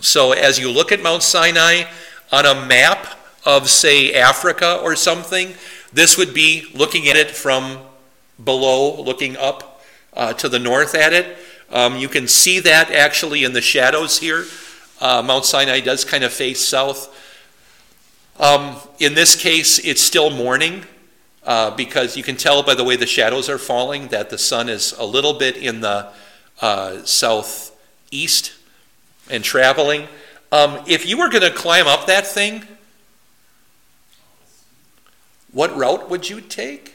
So 0.00 0.30
as 0.30 0.56
you 0.56 0.70
look 0.70 0.92
at 0.92 1.02
Mount 1.02 1.24
Sinai 1.24 1.90
on 2.30 2.46
a 2.46 2.64
map 2.64 3.08
of, 3.44 3.68
say, 3.68 4.14
Africa 4.14 4.78
or 4.80 4.94
something, 4.94 5.54
this 5.92 6.16
would 6.16 6.32
be 6.32 6.68
looking 6.74 7.08
at 7.08 7.16
it 7.16 7.32
from 7.32 7.78
below, 8.44 9.02
looking 9.02 9.36
up 9.36 9.82
uh, 10.12 10.32
to 10.34 10.48
the 10.48 10.60
north 10.60 10.94
at 10.94 11.12
it. 11.12 11.36
Um, 11.72 11.96
you 11.96 12.06
can 12.06 12.28
see 12.28 12.60
that 12.60 12.92
actually 12.92 13.42
in 13.42 13.52
the 13.52 13.60
shadows 13.60 14.20
here. 14.20 14.44
Uh, 15.00 15.24
Mount 15.26 15.44
Sinai 15.44 15.80
does 15.80 16.04
kind 16.04 16.22
of 16.22 16.32
face 16.32 16.60
south. 16.60 17.12
Um, 18.38 18.76
in 19.00 19.14
this 19.14 19.34
case, 19.34 19.80
it's 19.80 20.02
still 20.02 20.30
morning 20.30 20.84
uh, 21.44 21.70
because 21.72 22.16
you 22.16 22.22
can 22.22 22.36
tell 22.36 22.62
by 22.62 22.74
the 22.74 22.84
way 22.84 22.96
the 22.96 23.06
shadows 23.06 23.48
are 23.48 23.58
falling 23.58 24.08
that 24.08 24.30
the 24.30 24.38
sun 24.38 24.68
is 24.68 24.92
a 24.92 25.04
little 25.04 25.34
bit 25.34 25.56
in 25.56 25.80
the 25.80 26.08
uh, 26.60 27.04
southeast 27.04 28.54
and 29.30 29.44
traveling. 29.44 30.08
Um, 30.52 30.82
if 30.86 31.06
you 31.06 31.18
were 31.18 31.28
going 31.28 31.42
to 31.42 31.50
climb 31.50 31.86
up 31.86 32.06
that 32.06 32.26
thing, 32.26 32.64
what 35.52 35.76
route 35.76 36.08
would 36.10 36.28
you 36.28 36.40
take? 36.40 36.94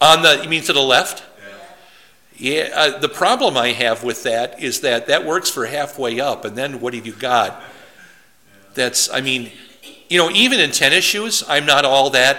On 0.00 0.22
the, 0.22 0.40
you 0.42 0.48
mean 0.48 0.62
to 0.64 0.72
the 0.72 0.80
left? 0.80 1.22
Yeah, 2.36 2.70
uh, 2.74 2.98
the 2.98 3.08
problem 3.08 3.56
I 3.56 3.68
have 3.68 4.02
with 4.02 4.24
that 4.24 4.60
is 4.60 4.80
that 4.80 5.06
that 5.06 5.24
works 5.24 5.48
for 5.48 5.66
halfway 5.66 6.18
up, 6.18 6.44
and 6.44 6.56
then 6.56 6.80
what 6.80 6.92
have 6.92 7.06
you 7.06 7.12
got? 7.12 7.62
That's, 8.74 9.08
I 9.12 9.20
mean, 9.20 9.52
you 10.12 10.18
know, 10.18 10.30
even 10.30 10.60
in 10.60 10.70
tennis 10.72 11.06
shoes, 11.06 11.42
I'm 11.48 11.64
not 11.64 11.86
all 11.86 12.10
that 12.10 12.36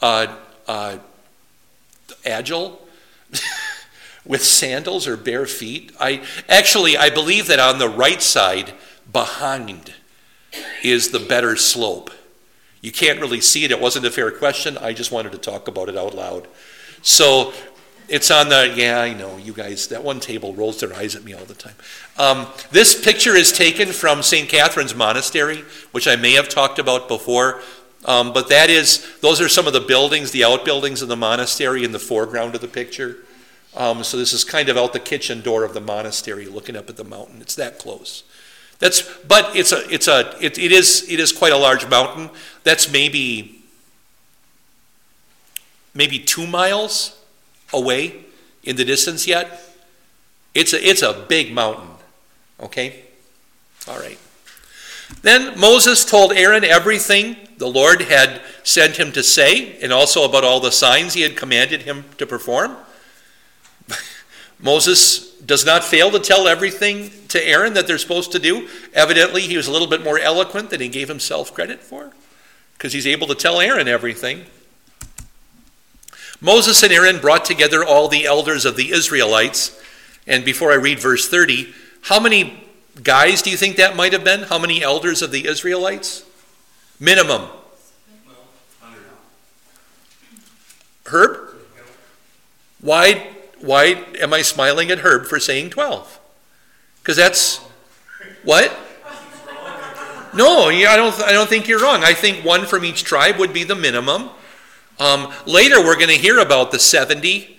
uh, 0.00 0.32
uh, 0.68 0.98
agile 2.24 2.80
with 4.24 4.44
sandals 4.44 5.08
or 5.08 5.16
bare 5.16 5.44
feet. 5.44 5.90
I 5.98 6.22
actually, 6.48 6.96
I 6.96 7.10
believe 7.10 7.48
that 7.48 7.58
on 7.58 7.80
the 7.80 7.88
right 7.88 8.22
side, 8.22 8.74
behind, 9.12 9.92
is 10.84 11.08
the 11.08 11.18
better 11.18 11.56
slope. 11.56 12.12
You 12.80 12.92
can't 12.92 13.20
really 13.20 13.40
see 13.40 13.64
it. 13.64 13.72
It 13.72 13.80
wasn't 13.80 14.06
a 14.06 14.10
fair 14.12 14.30
question. 14.30 14.78
I 14.78 14.92
just 14.92 15.10
wanted 15.10 15.32
to 15.32 15.38
talk 15.38 15.66
about 15.66 15.88
it 15.88 15.96
out 15.96 16.14
loud. 16.14 16.46
So 17.02 17.52
it's 18.08 18.30
on 18.30 18.48
the, 18.48 18.72
yeah, 18.76 19.00
I 19.00 19.14
know, 19.14 19.36
you 19.38 19.52
guys, 19.52 19.88
that 19.88 20.04
one 20.04 20.20
table 20.20 20.54
rolls 20.54 20.80
their 20.80 20.94
eyes 20.94 21.16
at 21.16 21.24
me 21.24 21.34
all 21.34 21.44
the 21.44 21.54
time. 21.54 21.74
Um, 22.18 22.46
this 22.70 23.02
picture 23.02 23.34
is 23.34 23.52
taken 23.52 23.92
from 23.92 24.22
St. 24.22 24.48
Catherine's 24.48 24.94
Monastery, 24.94 25.64
which 25.92 26.06
I 26.06 26.16
may 26.16 26.32
have 26.32 26.48
talked 26.48 26.78
about 26.78 27.08
before. 27.08 27.60
Um, 28.04 28.32
but 28.32 28.48
that 28.50 28.68
is, 28.68 29.18
those 29.20 29.40
are 29.40 29.48
some 29.48 29.66
of 29.66 29.72
the 29.72 29.80
buildings, 29.80 30.30
the 30.30 30.44
outbuildings 30.44 31.00
of 31.00 31.08
the 31.08 31.16
monastery 31.16 31.84
in 31.84 31.92
the 31.92 31.98
foreground 31.98 32.54
of 32.54 32.60
the 32.60 32.68
picture. 32.68 33.16
Um, 33.74 34.04
so 34.04 34.16
this 34.16 34.32
is 34.32 34.44
kind 34.44 34.68
of 34.68 34.76
out 34.76 34.92
the 34.92 35.00
kitchen 35.00 35.40
door 35.40 35.64
of 35.64 35.72
the 35.72 35.80
monastery, 35.80 36.46
looking 36.46 36.76
up 36.76 36.90
at 36.90 36.96
the 36.96 37.04
mountain. 37.04 37.40
It's 37.40 37.54
that 37.54 37.78
close. 37.78 38.22
That's, 38.78 39.02
but 39.24 39.56
it's 39.56 39.72
a, 39.72 39.88
it's 39.92 40.08
a, 40.08 40.36
it, 40.40 40.58
it 40.58 40.70
is, 40.70 41.06
it 41.08 41.18
is 41.18 41.32
quite 41.32 41.52
a 41.52 41.56
large 41.56 41.88
mountain. 41.88 42.30
That's 42.62 42.92
maybe 42.92 43.62
maybe 45.94 46.18
two 46.18 46.46
miles 46.46 47.16
away 47.74 48.24
in 48.62 48.76
the 48.76 48.84
distance 48.84 49.26
yet. 49.26 49.60
It's 50.54 50.72
a, 50.72 50.88
it's 50.88 51.02
a 51.02 51.24
big 51.28 51.52
mountain. 51.52 51.88
Okay? 52.60 53.04
All 53.88 53.98
right. 53.98 54.18
Then 55.22 55.58
Moses 55.58 56.04
told 56.04 56.32
Aaron 56.32 56.64
everything 56.64 57.36
the 57.58 57.66
Lord 57.68 58.02
had 58.02 58.40
sent 58.62 58.96
him 58.96 59.12
to 59.12 59.22
say, 59.22 59.78
and 59.80 59.92
also 59.92 60.24
about 60.24 60.44
all 60.44 60.60
the 60.60 60.72
signs 60.72 61.14
he 61.14 61.22
had 61.22 61.36
commanded 61.36 61.82
him 61.82 62.04
to 62.18 62.26
perform. 62.26 62.76
Moses 64.60 65.34
does 65.40 65.64
not 65.64 65.84
fail 65.84 66.10
to 66.10 66.18
tell 66.18 66.48
everything 66.48 67.10
to 67.28 67.46
Aaron 67.46 67.74
that 67.74 67.86
they're 67.86 67.98
supposed 67.98 68.32
to 68.32 68.38
do. 68.38 68.68
Evidently, 68.94 69.42
he 69.42 69.56
was 69.56 69.66
a 69.66 69.72
little 69.72 69.88
bit 69.88 70.02
more 70.02 70.18
eloquent 70.18 70.70
than 70.70 70.80
he 70.80 70.88
gave 70.88 71.08
himself 71.08 71.52
credit 71.54 71.80
for, 71.80 72.12
because 72.76 72.92
he's 72.92 73.06
able 73.06 73.26
to 73.26 73.34
tell 73.34 73.60
Aaron 73.60 73.88
everything. 73.88 74.46
Moses 76.44 76.82
and 76.82 76.92
Aaron 76.92 77.20
brought 77.20 77.46
together 77.46 77.82
all 77.82 78.06
the 78.06 78.26
elders 78.26 78.66
of 78.66 78.76
the 78.76 78.92
Israelites. 78.92 79.80
And 80.26 80.44
before 80.44 80.72
I 80.72 80.74
read 80.74 81.00
verse 81.00 81.26
30, 81.26 81.72
how 82.02 82.20
many 82.20 82.62
guys 83.02 83.40
do 83.40 83.48
you 83.48 83.56
think 83.56 83.76
that 83.76 83.96
might 83.96 84.12
have 84.12 84.24
been? 84.24 84.42
How 84.42 84.58
many 84.58 84.82
elders 84.82 85.22
of 85.22 85.30
the 85.30 85.46
Israelites? 85.46 86.22
Minimum. 87.00 87.48
Herb? 91.06 91.56
Why, 92.82 93.26
why 93.60 94.04
am 94.20 94.34
I 94.34 94.42
smiling 94.42 94.90
at 94.90 94.98
Herb 94.98 95.24
for 95.24 95.40
saying 95.40 95.70
12? 95.70 96.20
Because 97.02 97.16
that's 97.16 97.56
what? 98.42 98.70
No, 100.34 100.68
I 100.68 100.96
don't, 100.96 101.22
I 101.22 101.32
don't 101.32 101.48
think 101.48 101.68
you're 101.68 101.80
wrong. 101.80 102.04
I 102.04 102.12
think 102.12 102.44
one 102.44 102.66
from 102.66 102.84
each 102.84 103.02
tribe 103.02 103.38
would 103.38 103.54
be 103.54 103.64
the 103.64 103.74
minimum. 103.74 104.28
Um, 104.98 105.32
later, 105.46 105.80
we're 105.80 105.96
going 105.96 106.08
to 106.08 106.14
hear 106.14 106.38
about 106.38 106.70
the 106.70 106.78
70, 106.78 107.58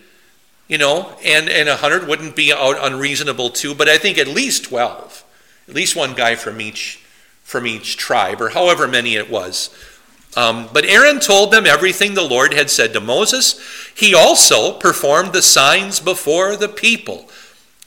you 0.68 0.78
know, 0.78 1.18
and, 1.24 1.50
and 1.50 1.68
100 1.68 2.08
wouldn't 2.08 2.36
be 2.36 2.54
out 2.54 2.78
unreasonable 2.80 3.50
too, 3.50 3.76
but 3.76 3.90
I 3.90 3.98
think 3.98 4.18
at 4.18 4.28
least 4.28 4.66
12, 4.66 5.24
at 5.68 5.76
least 5.76 5.96
one 5.96 6.14
guy 6.14 6.36
from 6.36 6.62
each, 6.62 7.04
from 7.44 7.68
each 7.68 7.98
tribe, 7.98 8.42
or 8.42 8.50
however 8.50 8.88
many 8.88 9.16
it 9.16 9.30
was. 9.30 9.70
Um, 10.38 10.70
but 10.74 10.86
Aaron 10.86 11.20
told 11.20 11.52
them 11.52 11.66
everything 11.66 12.14
the 12.14 12.22
Lord 12.22 12.54
had 12.54 12.70
said 12.70 12.94
to 12.94 13.00
Moses. 13.00 13.60
He 13.96 14.14
also 14.14 14.78
performed 14.78 15.32
the 15.32 15.42
signs 15.42 16.00
before 16.00 16.58
the 16.58 16.68
people. 16.68 17.30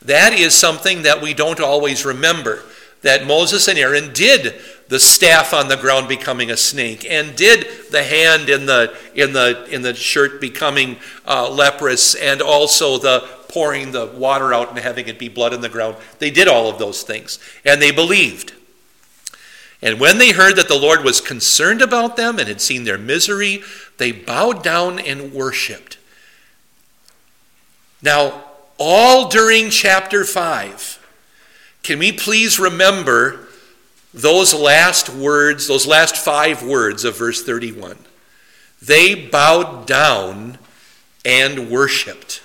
That 0.00 0.32
is 0.32 0.54
something 0.54 1.02
that 1.02 1.20
we 1.20 1.34
don't 1.34 1.60
always 1.60 2.04
remember, 2.04 2.62
that 3.02 3.26
Moses 3.26 3.68
and 3.68 3.78
Aaron 3.78 4.12
did 4.12 4.54
the 4.88 4.98
staff 4.98 5.52
on 5.52 5.68
the 5.68 5.76
ground 5.76 6.08
becoming 6.08 6.50
a 6.50 6.56
snake, 6.56 7.06
and 7.08 7.36
did 7.36 7.66
the 7.90 8.02
hand 8.02 8.48
in 8.48 8.66
the 8.66 8.96
in 9.14 9.32
the 9.32 9.66
in 9.70 9.82
the 9.82 9.94
shirt 9.94 10.40
becoming 10.40 10.96
uh, 11.26 11.48
leprous, 11.50 12.14
and 12.14 12.40
also 12.40 12.98
the 12.98 13.20
pouring 13.48 13.92
the 13.92 14.06
water 14.06 14.52
out 14.52 14.70
and 14.70 14.78
having 14.78 15.08
it 15.08 15.18
be 15.18 15.28
blood 15.28 15.52
in 15.52 15.60
the 15.60 15.68
ground. 15.68 15.96
They 16.18 16.30
did 16.30 16.48
all 16.48 16.68
of 16.68 16.78
those 16.78 17.02
things, 17.02 17.38
and 17.64 17.80
they 17.80 17.90
believed. 17.90 18.54
And 19.80 20.00
when 20.00 20.18
they 20.18 20.32
heard 20.32 20.56
that 20.56 20.68
the 20.68 20.78
Lord 20.78 21.04
was 21.04 21.20
concerned 21.20 21.82
about 21.82 22.16
them 22.16 22.38
and 22.38 22.48
had 22.48 22.60
seen 22.60 22.84
their 22.84 22.98
misery, 22.98 23.62
they 23.98 24.10
bowed 24.10 24.64
down 24.64 24.98
and 24.98 25.32
worshiped. 25.32 25.98
Now, 28.02 28.44
all 28.76 29.28
during 29.28 29.70
chapter 29.70 30.24
5, 30.24 30.97
can 31.88 31.98
we 31.98 32.12
please 32.12 32.60
remember 32.60 33.48
those 34.12 34.52
last 34.52 35.08
words, 35.08 35.68
those 35.68 35.86
last 35.86 36.18
five 36.18 36.62
words 36.62 37.02
of 37.02 37.16
verse 37.16 37.42
31. 37.42 37.96
They 38.82 39.14
bowed 39.14 39.86
down 39.86 40.58
and 41.24 41.70
worshiped. 41.70 42.42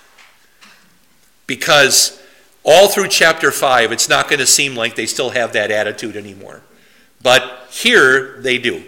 Because 1.45 2.23
all 2.63 2.88
through 2.88 3.09
chapter 3.09 3.51
5, 3.51 3.91
it's 3.91 4.07
not 4.07 4.29
going 4.29 4.39
to 4.39 4.45
seem 4.45 4.77
like 4.77 4.95
they 4.95 5.05
still 5.05 5.31
have 5.31 5.51
that 5.51 5.71
attitude 5.71 6.15
anymore. 6.15 6.62
But 7.21 7.67
here 7.69 8.39
they 8.39 8.57
do. 8.57 8.81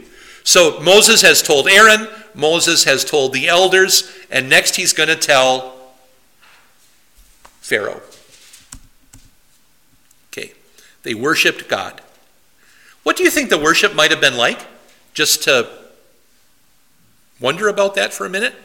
So 0.45 0.79
Moses 0.79 1.21
has 1.21 1.41
told 1.41 1.67
Aaron, 1.67 2.07
Moses 2.33 2.85
has 2.85 3.03
told 3.03 3.33
the 3.33 3.49
elders, 3.49 4.09
and 4.31 4.47
next 4.47 4.77
he's 4.77 4.93
going 4.93 5.09
to 5.09 5.17
tell 5.17 5.75
Pharaoh. 7.59 8.01
They 11.05 11.13
worshiped 11.13 11.69
God. 11.69 12.01
What 13.03 13.15
do 13.15 13.23
you 13.23 13.29
think 13.29 13.51
the 13.51 13.59
worship 13.59 13.93
might 13.93 14.09
have 14.09 14.19
been 14.19 14.35
like? 14.35 14.65
Just 15.13 15.43
to 15.43 15.69
wonder 17.39 17.67
about 17.67 17.93
that 17.93 18.11
for 18.11 18.25
a 18.25 18.29
minute? 18.29 18.55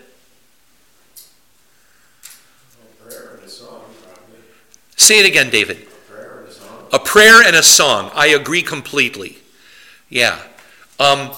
Say 4.97 5.20
it 5.20 5.26
again, 5.26 5.50
David. 5.50 5.87
A 5.87 6.09
prayer 6.09 6.38
and 6.40 6.49
a 6.49 6.52
song. 6.52 6.88
A 6.94 6.99
prayer 6.99 7.47
and 7.47 7.56
a 7.56 7.62
song. 7.62 8.11
I 8.14 8.28
agree 8.28 8.62
completely. 8.62 9.37
Yeah. 10.09 10.40
Um, 10.99 11.32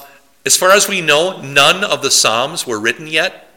as 0.45 0.55
far 0.55 0.71
as 0.71 0.87
we 0.87 1.01
know, 1.01 1.41
none 1.41 1.83
of 1.83 2.01
the 2.01 2.11
Psalms 2.11 2.65
were 2.65 2.79
written 2.79 3.07
yet, 3.07 3.49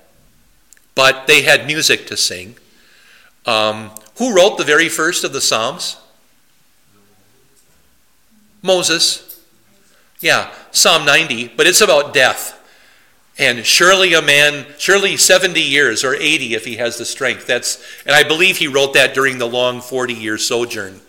but 0.97 1.29
they 1.29 1.43
had 1.43 1.65
music 1.65 2.09
to 2.09 2.17
sing. 2.17 2.57
Um, 3.45 3.93
who 4.19 4.35
wrote 4.35 4.59
the 4.59 4.65
very 4.65 4.89
first 4.89 5.23
of 5.23 5.33
the 5.33 5.41
Psalms? 5.41 5.99
Moses. 8.67 9.23
Yeah, 10.21 10.53
Psalm 10.71 11.05
90, 11.07 11.49
but 11.57 11.67
it's 11.67 11.81
about 11.81 12.13
death. 12.13 12.53
And 13.39 13.67
surely 13.67 14.15
a 14.15 14.23
man, 14.23 14.67
surely 14.79 15.17
70 15.17 15.61
years 15.61 16.05
or 16.05 16.15
80 16.15 16.55
if 16.55 16.65
he 16.65 16.77
has 16.77 16.97
the 16.97 17.05
strength. 17.05 17.47
That's, 17.47 17.85
and 18.07 18.15
I 18.15 18.23
believe 18.23 18.57
he 18.57 18.67
wrote 18.67 18.95
that 18.95 19.15
during 19.15 19.39
the 19.39 19.47
long 19.47 19.81
40 19.81 20.15
year 20.15 20.39
sojourn 20.39 21.01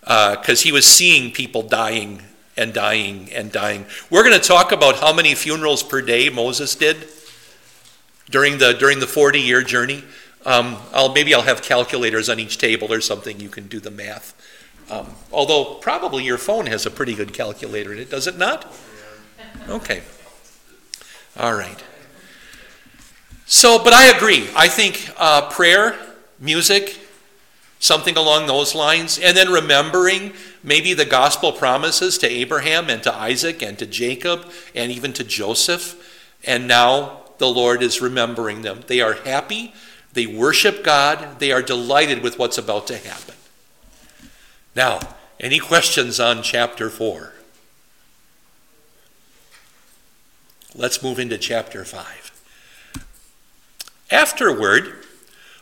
because 0.00 0.60
uh, 0.60 0.64
he 0.64 0.70
was 0.70 0.86
seeing 0.86 1.32
people 1.32 1.62
dying 1.62 2.22
and 2.56 2.72
dying 2.72 3.32
and 3.32 3.50
dying. 3.50 3.86
We're 4.10 4.22
going 4.22 4.40
to 4.40 4.46
talk 4.46 4.70
about 4.70 5.00
how 5.00 5.12
many 5.12 5.34
funerals 5.34 5.82
per 5.82 6.00
day 6.00 6.28
Moses 6.28 6.74
did 6.76 7.08
during 8.30 8.58
the 8.58 8.74
during 8.74 9.00
the 9.00 9.06
40 9.06 9.40
year 9.40 9.62
journey. 9.62 10.04
Um, 10.46 10.76
I'll 10.92 11.12
maybe 11.12 11.34
I'll 11.34 11.42
have 11.42 11.62
calculators 11.62 12.28
on 12.28 12.38
each 12.38 12.58
table 12.58 12.92
or 12.92 13.00
something. 13.00 13.40
You 13.40 13.48
can 13.48 13.66
do 13.66 13.80
the 13.80 13.90
math. 13.90 14.34
Um, 14.90 15.14
although 15.32 15.74
probably 15.74 16.24
your 16.24 16.38
phone 16.38 16.66
has 16.66 16.86
a 16.86 16.90
pretty 16.90 17.14
good 17.14 17.32
calculator 17.32 17.92
in 17.92 17.98
it, 17.98 18.10
does 18.10 18.26
it 18.26 18.36
not? 18.36 18.72
Okay. 19.68 20.02
All 21.38 21.54
right. 21.54 21.82
So, 23.46 23.82
but 23.82 23.92
I 23.92 24.06
agree. 24.06 24.48
I 24.56 24.68
think 24.68 25.10
uh, 25.18 25.50
prayer, 25.50 25.96
music, 26.38 26.98
something 27.78 28.16
along 28.16 28.46
those 28.46 28.74
lines, 28.74 29.18
and 29.18 29.36
then 29.36 29.50
remembering 29.50 30.32
maybe 30.62 30.94
the 30.94 31.04
gospel 31.04 31.52
promises 31.52 32.16
to 32.18 32.28
Abraham 32.28 32.88
and 32.88 33.02
to 33.02 33.14
Isaac 33.14 33.62
and 33.62 33.78
to 33.78 33.86
Jacob 33.86 34.50
and 34.74 34.90
even 34.90 35.12
to 35.14 35.24
Joseph. 35.24 36.38
And 36.44 36.66
now 36.66 37.22
the 37.38 37.48
Lord 37.48 37.82
is 37.82 38.00
remembering 38.00 38.62
them. 38.62 38.80
They 38.86 39.00
are 39.00 39.14
happy, 39.14 39.74
they 40.12 40.26
worship 40.26 40.84
God, 40.84 41.40
they 41.40 41.52
are 41.52 41.62
delighted 41.62 42.22
with 42.22 42.38
what's 42.38 42.58
about 42.58 42.86
to 42.86 42.96
happen. 42.96 43.34
Now, 44.74 45.00
any 45.38 45.58
questions 45.58 46.18
on 46.18 46.42
chapter 46.42 46.90
4? 46.90 47.32
Let's 50.74 51.02
move 51.02 51.18
into 51.18 51.38
chapter 51.38 51.84
5. 51.84 52.32
Afterward, 54.10 55.04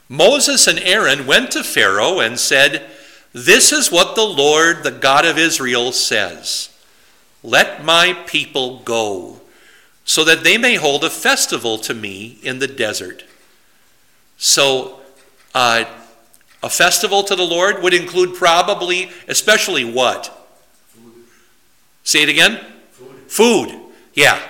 Moses 0.08 0.66
and 0.66 0.78
Aaron 0.78 1.26
went 1.26 1.50
to 1.52 1.62
Pharaoh 1.62 2.20
and 2.20 2.38
said, 2.38 2.90
This 3.32 3.72
is 3.72 3.92
what 3.92 4.14
the 4.14 4.24
Lord, 4.24 4.82
the 4.82 4.90
God 4.90 5.26
of 5.26 5.38
Israel, 5.38 5.92
says 5.92 6.70
Let 7.42 7.84
my 7.84 8.14
people 8.26 8.78
go, 8.80 9.40
so 10.04 10.24
that 10.24 10.44
they 10.44 10.56
may 10.56 10.76
hold 10.76 11.04
a 11.04 11.10
festival 11.10 11.76
to 11.78 11.94
me 11.94 12.38
in 12.42 12.58
the 12.58 12.66
desert. 12.66 13.24
So, 14.38 15.00
uh, 15.54 15.84
a 16.62 16.70
festival 16.70 17.22
to 17.24 17.34
the 17.34 17.42
Lord 17.42 17.82
would 17.82 17.94
include 17.94 18.34
probably, 18.34 19.10
especially 19.28 19.84
what? 19.84 20.26
Food. 20.88 21.12
Say 22.04 22.22
it 22.22 22.28
again? 22.28 22.60
Food. 22.90 23.16
Food. 23.28 23.80
Yeah. 24.14 24.40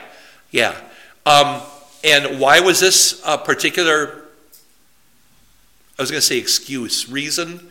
Yeah. 0.51 0.77
Um, 1.25 1.63
and 2.05 2.41
why 2.41 2.61
was 2.61 2.81
this 2.81 3.23
a 3.25 3.39
particular, 3.39 4.25
I 5.99 6.03
was 6.03 6.11
going 6.11 6.21
to 6.21 6.27
say 6.27 6.39
excuse, 6.39 7.09
reason 7.09 7.69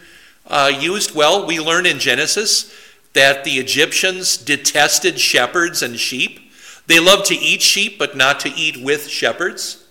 uh, 0.47 0.71
used? 0.79 1.13
Well, 1.13 1.45
we 1.45 1.59
learn 1.59 1.85
in 1.85 1.99
Genesis 1.99 2.73
that 3.13 3.43
the 3.43 3.57
Egyptians 3.57 4.37
detested 4.37 5.19
shepherds 5.19 5.83
and 5.83 5.99
sheep. 5.99 6.51
They 6.87 6.99
loved 6.99 7.25
to 7.27 7.35
eat 7.35 7.61
sheep, 7.61 7.99
but 7.99 8.15
not 8.15 8.39
to 8.41 8.49
eat 8.49 8.81
with 8.81 9.07
shepherds 9.07 9.85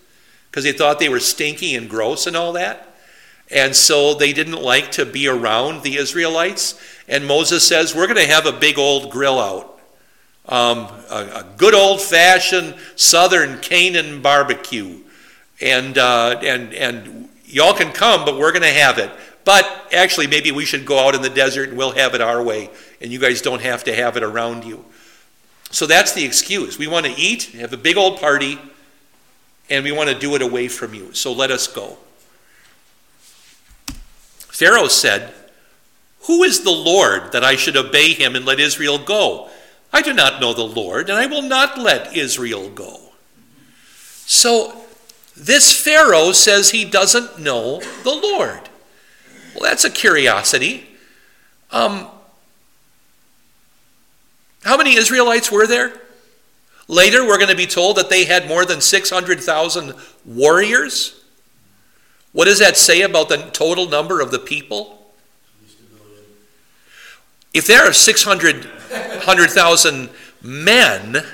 because 0.49 0.63
they 0.63 0.73
thought 0.73 0.99
they 0.99 1.09
were 1.09 1.19
stinky 1.19 1.75
and 1.75 1.89
gross 1.89 2.27
and 2.27 2.35
all 2.35 2.53
that. 2.53 2.90
And 3.51 3.75
so 3.75 4.13
they 4.13 4.31
didn't 4.31 4.61
like 4.61 4.91
to 4.93 5.05
be 5.05 5.27
around 5.27 5.83
the 5.83 5.97
Israelites. 5.97 6.79
And 7.07 7.25
Moses 7.27 7.67
says, 7.67 7.93
We're 7.93 8.07
going 8.07 8.25
to 8.25 8.31
have 8.31 8.45
a 8.45 8.53
big 8.53 8.79
old 8.79 9.11
grill 9.11 9.39
out. 9.39 9.79
Um, 10.47 10.87
a, 11.09 11.43
a, 11.43 11.45
good 11.57 11.75
old 11.75 12.01
fashioned 12.01 12.75
southern 12.95 13.59
Canaan 13.59 14.21
barbecue. 14.21 14.99
And, 15.61 15.97
uh, 15.97 16.39
and, 16.41 16.73
and 16.73 17.29
y'all 17.45 17.73
can 17.73 17.91
come, 17.91 18.25
but 18.25 18.37
we're 18.37 18.51
going 18.51 18.63
to 18.63 18.69
have 18.69 18.97
it. 18.97 19.11
But 19.43 19.89
actually, 19.93 20.27
maybe 20.27 20.51
we 20.51 20.65
should 20.65 20.85
go 20.85 20.99
out 20.99 21.13
in 21.13 21.21
the 21.21 21.29
desert 21.29 21.69
and 21.69 21.77
we'll 21.77 21.91
have 21.91 22.15
it 22.15 22.21
our 22.21 22.41
way. 22.41 22.69
And 23.01 23.11
you 23.11 23.19
guys 23.19 23.41
don't 23.41 23.61
have 23.61 23.83
to 23.85 23.95
have 23.95 24.17
it 24.17 24.23
around 24.23 24.63
you. 24.63 24.83
So 25.71 25.85
that's 25.85 26.13
the 26.13 26.25
excuse. 26.25 26.77
We 26.77 26.87
want 26.87 27.05
to 27.05 27.13
eat, 27.17 27.43
have 27.53 27.73
a 27.73 27.77
big 27.77 27.97
old 27.97 28.19
party, 28.19 28.59
and 29.69 29.83
we 29.83 29.91
want 29.91 30.09
to 30.09 30.17
do 30.17 30.35
it 30.35 30.41
away 30.41 30.67
from 30.67 30.93
you. 30.93 31.13
So 31.13 31.31
let 31.31 31.51
us 31.51 31.67
go. 31.67 31.97
Pharaoh 34.61 34.89
said, 34.89 35.33
Who 36.27 36.43
is 36.43 36.63
the 36.63 36.69
Lord 36.69 37.31
that 37.31 37.43
I 37.43 37.55
should 37.55 37.75
obey 37.75 38.13
him 38.13 38.35
and 38.35 38.45
let 38.45 38.59
Israel 38.59 38.99
go? 38.99 39.49
I 39.91 40.03
do 40.03 40.13
not 40.13 40.39
know 40.39 40.53
the 40.53 40.61
Lord, 40.61 41.09
and 41.09 41.17
I 41.17 41.25
will 41.25 41.41
not 41.41 41.79
let 41.79 42.15
Israel 42.15 42.69
go. 42.69 42.99
So 44.27 44.83
this 45.35 45.73
Pharaoh 45.73 46.31
says 46.31 46.69
he 46.69 46.85
doesn't 46.85 47.39
know 47.39 47.81
the 48.03 48.13
Lord. 48.13 48.69
Well, 49.55 49.63
that's 49.63 49.83
a 49.83 49.89
curiosity. 49.89 50.87
Um, 51.71 52.05
how 54.63 54.77
many 54.77 54.95
Israelites 54.95 55.51
were 55.51 55.65
there? 55.65 55.91
Later, 56.87 57.25
we're 57.25 57.39
going 57.39 57.49
to 57.49 57.55
be 57.55 57.65
told 57.65 57.95
that 57.97 58.11
they 58.11 58.25
had 58.25 58.47
more 58.47 58.63
than 58.63 58.79
600,000 58.79 59.95
warriors. 60.23 61.19
What 62.31 62.45
does 62.45 62.59
that 62.59 62.77
say 62.77 63.01
about 63.01 63.29
the 63.29 63.37
total 63.51 63.89
number 63.89 64.21
of 64.21 64.31
the 64.31 64.39
people? 64.39 64.99
If 67.53 67.67
there 67.67 67.85
are 67.85 67.91
600,000 67.91 70.09
men, 70.41 71.25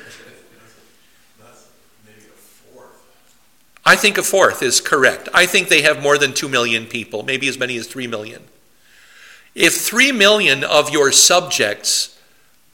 I 3.85 3.95
think 3.95 4.17
a 4.17 4.23
fourth 4.23 4.63
is 4.63 4.81
correct. 4.81 5.29
I 5.33 5.45
think 5.45 5.69
they 5.69 5.83
have 5.83 6.01
more 6.01 6.17
than 6.17 6.33
2 6.33 6.49
million 6.49 6.87
people, 6.87 7.23
maybe 7.23 7.47
as 7.47 7.57
many 7.57 7.77
as 7.77 7.87
3 7.87 8.07
million. 8.07 8.43
If 9.55 9.75
3 9.75 10.11
million 10.11 10.63
of 10.63 10.89
your 10.89 11.11
subjects 11.11 12.19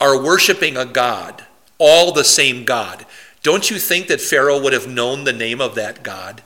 are 0.00 0.20
worshiping 0.20 0.76
a 0.76 0.84
God, 0.84 1.44
all 1.78 2.12
the 2.12 2.24
same 2.24 2.64
God, 2.64 3.06
don't 3.42 3.70
you 3.70 3.78
think 3.78 4.08
that 4.08 4.20
Pharaoh 4.20 4.60
would 4.60 4.72
have 4.72 4.88
known 4.88 5.22
the 5.24 5.32
name 5.32 5.60
of 5.60 5.76
that 5.76 6.02
God? 6.02 6.42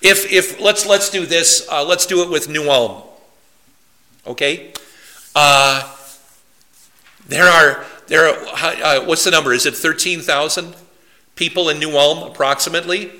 If, 0.00 0.30
if 0.30 0.60
let's, 0.60 0.86
let's 0.86 1.10
do 1.10 1.26
this, 1.26 1.66
uh, 1.70 1.84
let's 1.84 2.06
do 2.06 2.22
it 2.22 2.30
with 2.30 2.48
New 2.48 2.70
Ulm. 2.70 3.02
Okay? 4.26 4.72
Uh, 5.34 5.94
there 7.26 7.44
are, 7.44 7.84
there 8.06 8.28
are 8.28 8.36
uh, 8.54 9.04
what's 9.04 9.24
the 9.24 9.30
number? 9.30 9.52
Is 9.52 9.66
it 9.66 9.74
13,000 9.74 10.74
people 11.34 11.68
in 11.68 11.78
New 11.78 11.96
Ulm 11.96 12.30
approximately? 12.30 13.12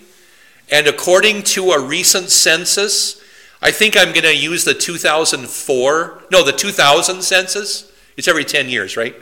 And 0.71 0.87
according 0.87 1.43
to 1.45 1.71
a 1.71 1.81
recent 1.81 2.31
census, 2.31 3.23
I 3.61 3.71
think 3.71 3.97
I'm 3.97 4.13
going 4.13 4.23
to 4.23 4.37
use 4.37 4.65
the 4.65 4.75
2004, 4.75 6.25
no, 6.31 6.45
the 6.45 6.53
2000 6.53 7.23
census. 7.23 7.91
It's 8.17 8.29
every 8.29 8.45
10 8.45 8.69
years, 8.69 8.97
right? 8.97 9.17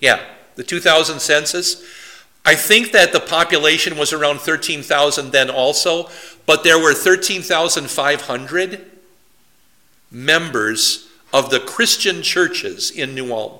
Yeah, 0.00 0.20
the 0.56 0.62
2000 0.62 1.20
census. 1.20 1.82
I 2.44 2.54
think 2.54 2.92
that 2.92 3.12
the 3.12 3.20
population 3.20 3.96
was 3.96 4.12
around 4.12 4.40
13,000 4.40 5.30
then 5.30 5.50
also, 5.50 6.08
but 6.46 6.64
there 6.64 6.78
were 6.78 6.94
13,500 6.94 8.90
members 10.10 11.08
of 11.32 11.50
the 11.50 11.60
Christian 11.60 12.22
churches 12.22 12.90
in 12.90 13.14
New 13.14 13.32
Ulm. 13.32 13.58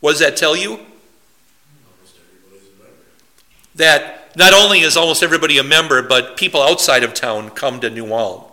What 0.00 0.12
does 0.12 0.20
that 0.20 0.36
tell 0.36 0.56
you? 0.56 0.80
That 3.74 4.36
not 4.36 4.52
only 4.52 4.80
is 4.80 4.96
almost 4.96 5.22
everybody 5.22 5.58
a 5.58 5.64
member, 5.64 6.02
but 6.02 6.36
people 6.36 6.62
outside 6.62 7.02
of 7.02 7.14
town 7.14 7.50
come 7.50 7.80
to 7.80 7.90
New 7.90 8.12
Ulm. 8.12 8.44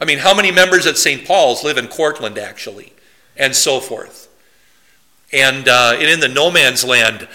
I 0.00 0.04
mean, 0.04 0.18
how 0.18 0.34
many 0.34 0.50
members 0.50 0.86
at 0.86 0.96
St. 0.96 1.26
Paul's 1.26 1.62
live 1.62 1.76
in 1.76 1.86
Courtland, 1.88 2.38
actually, 2.38 2.92
and 3.36 3.54
so 3.54 3.80
forth? 3.80 4.28
And, 5.32 5.68
uh, 5.68 5.92
and 5.94 6.08
in 6.08 6.20
the 6.20 6.28
no 6.28 6.50
man's 6.50 6.84
land 6.84 7.28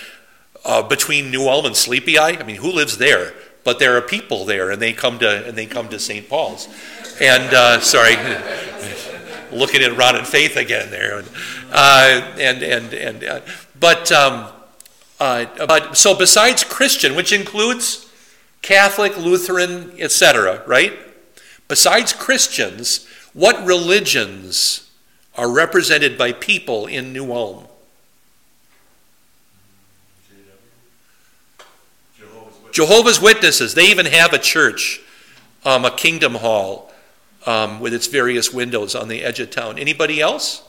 uh, 0.65 0.81
between 0.81 1.29
New 1.29 1.47
Ulm 1.47 1.65
and 1.65 1.75
Sleepy 1.75 2.17
Eye, 2.17 2.31
I 2.31 2.43
mean, 2.43 2.57
who 2.57 2.71
lives 2.71 2.97
there? 2.97 3.33
But 3.65 3.79
there 3.79 3.97
are 3.97 4.01
people 4.01 4.45
there, 4.45 4.71
and 4.71 4.81
they 4.81 4.93
come 4.93 5.19
to 5.19 5.45
and 5.45 5.57
they 5.57 5.65
come 5.65 5.89
to 5.89 5.99
St. 5.99 6.29
Paul's. 6.29 6.69
And 7.19 7.53
uh, 7.53 7.81
sorry, 7.81 8.15
looking 9.51 9.81
at 9.81 9.97
Ron 9.97 10.15
and 10.15 10.27
Faith 10.27 10.55
again 10.55 10.91
there. 10.91 11.17
And 11.19 11.29
uh, 11.71 12.33
and 12.37 12.63
and, 12.63 12.93
and 12.93 13.23
uh, 13.23 13.41
but 13.77 14.11
um, 14.11 14.47
uh, 15.19 15.45
but 15.65 15.97
so 15.97 16.15
besides 16.15 16.63
Christian, 16.63 17.15
which 17.15 17.33
includes 17.33 18.09
Catholic, 18.61 19.17
Lutheran, 19.17 19.93
etc., 19.99 20.63
right? 20.67 20.93
Besides 21.67 22.13
Christians, 22.13 23.07
what 23.33 23.65
religions 23.65 24.91
are 25.35 25.51
represented 25.51 26.17
by 26.17 26.31
people 26.31 26.85
in 26.85 27.11
New 27.11 27.33
Ulm? 27.33 27.67
Jehovah's 32.75 33.21
Witnesses, 33.21 33.73
they 33.73 33.85
even 33.85 34.05
have 34.05 34.33
a 34.33 34.37
church, 34.37 34.99
um, 35.63 35.85
a 35.85 35.91
kingdom 35.91 36.35
hall 36.35 36.91
um, 37.45 37.79
with 37.79 37.93
its 37.93 38.07
various 38.07 38.51
windows 38.51 38.95
on 38.95 39.07
the 39.07 39.23
edge 39.23 39.39
of 39.39 39.49
town. 39.49 39.79
Anybody 39.79 40.19
else? 40.19 40.61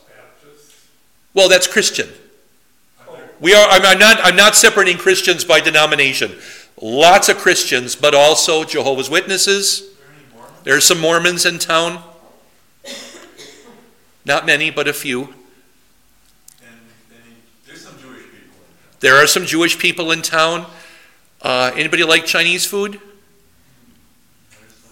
Well, 1.33 1.49
that's 1.49 1.67
Christian. 1.67 2.07
We 3.41 3.53
are. 3.53 3.67
I'm 3.69 3.99
not. 3.99 4.19
I'm 4.23 4.37
not 4.37 4.55
separating 4.55 4.97
Christians 4.97 5.43
by 5.43 5.59
denomination. 5.59 6.37
Lots 6.81 7.27
of 7.27 7.39
Christians, 7.39 7.97
but 7.97 8.15
also 8.15 8.63
Jehovah's 8.63 9.09
Witnesses. 9.09 9.93
There 10.63 10.77
are 10.77 10.81
some 10.81 11.01
Mormons 11.01 11.45
in 11.45 11.59
town. 11.59 12.01
Not 14.23 14.45
many, 14.45 14.71
but 14.71 14.87
a 14.87 14.93
few. 14.93 15.33
There 19.01 19.21
are 19.21 19.27
some 19.27 19.45
Jewish 19.45 19.77
people 19.77 20.09
in 20.13 20.21
town. 20.21 20.67
Uh, 21.41 21.71
anybody 21.75 22.03
like 22.03 22.25
Chinese 22.25 22.65
food? 22.65 22.99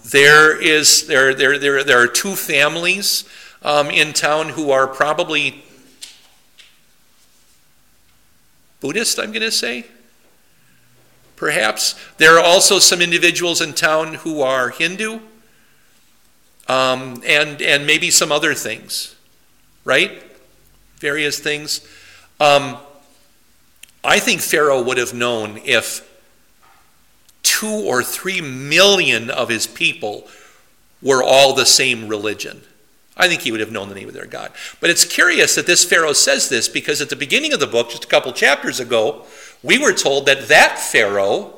There 0.04 0.60
is 0.60 1.08
there 1.08 1.34
there 1.34 1.58
there 1.58 1.82
there 1.82 1.98
are 2.00 2.06
two 2.06 2.36
families 2.36 3.24
um, 3.62 3.90
in 3.90 4.12
town 4.12 4.50
who 4.50 4.70
are 4.70 4.86
probably 4.86 5.64
Buddhist. 8.80 9.18
I'm 9.18 9.32
going 9.32 9.42
to 9.42 9.50
say. 9.50 9.86
Perhaps 11.34 11.96
there 12.16 12.38
are 12.38 12.44
also 12.44 12.78
some 12.78 13.02
individuals 13.02 13.60
in 13.60 13.74
town 13.74 14.14
who 14.14 14.40
are 14.40 14.70
Hindu, 14.70 15.20
um, 16.68 17.22
and 17.26 17.60
and 17.60 17.86
maybe 17.86 18.10
some 18.10 18.30
other 18.30 18.54
things, 18.54 19.16
right? 19.84 20.22
Various 20.98 21.38
things. 21.38 21.86
Um, 22.38 22.78
I 24.04 24.20
think 24.20 24.40
Pharaoh 24.40 24.82
would 24.82 24.98
have 24.98 25.12
known 25.12 25.60
if 25.64 26.05
two 27.46 27.84
or 27.86 28.02
three 28.02 28.40
million 28.40 29.30
of 29.30 29.48
his 29.48 29.66
people 29.66 30.26
were 31.00 31.22
all 31.22 31.54
the 31.54 31.64
same 31.64 32.08
religion. 32.08 32.62
I 33.16 33.28
think 33.28 33.42
he 33.42 33.50
would 33.50 33.60
have 33.60 33.72
known 33.72 33.88
the 33.88 33.94
name 33.94 34.08
of 34.08 34.14
their 34.14 34.26
God. 34.26 34.52
But 34.80 34.90
it's 34.90 35.04
curious 35.04 35.54
that 35.54 35.66
this 35.66 35.84
Pharaoh 35.84 36.12
says 36.12 36.48
this 36.48 36.68
because 36.68 37.00
at 37.00 37.08
the 37.08 37.16
beginning 37.16 37.52
of 37.52 37.60
the 37.60 37.66
book, 37.66 37.90
just 37.90 38.04
a 38.04 38.08
couple 38.08 38.32
chapters 38.32 38.80
ago, 38.80 39.24
we 39.62 39.78
were 39.78 39.92
told 39.92 40.26
that 40.26 40.48
that 40.48 40.78
Pharaoh, 40.78 41.54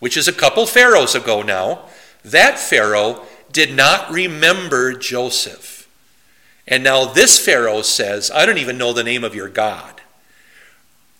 which 0.00 0.16
is 0.16 0.26
a 0.26 0.32
couple 0.32 0.66
pharaohs 0.66 1.14
ago 1.14 1.42
now, 1.42 1.82
that 2.24 2.58
Pharaoh 2.58 3.22
did 3.52 3.74
not 3.74 4.10
remember 4.10 4.94
Joseph. 4.94 5.88
And 6.66 6.82
now 6.82 7.04
this 7.04 7.38
Pharaoh 7.38 7.82
says, 7.82 8.30
I 8.30 8.44
don't 8.44 8.58
even 8.58 8.78
know 8.78 8.92
the 8.92 9.04
name 9.04 9.24
of 9.24 9.34
your 9.34 9.48
God. 9.48 10.00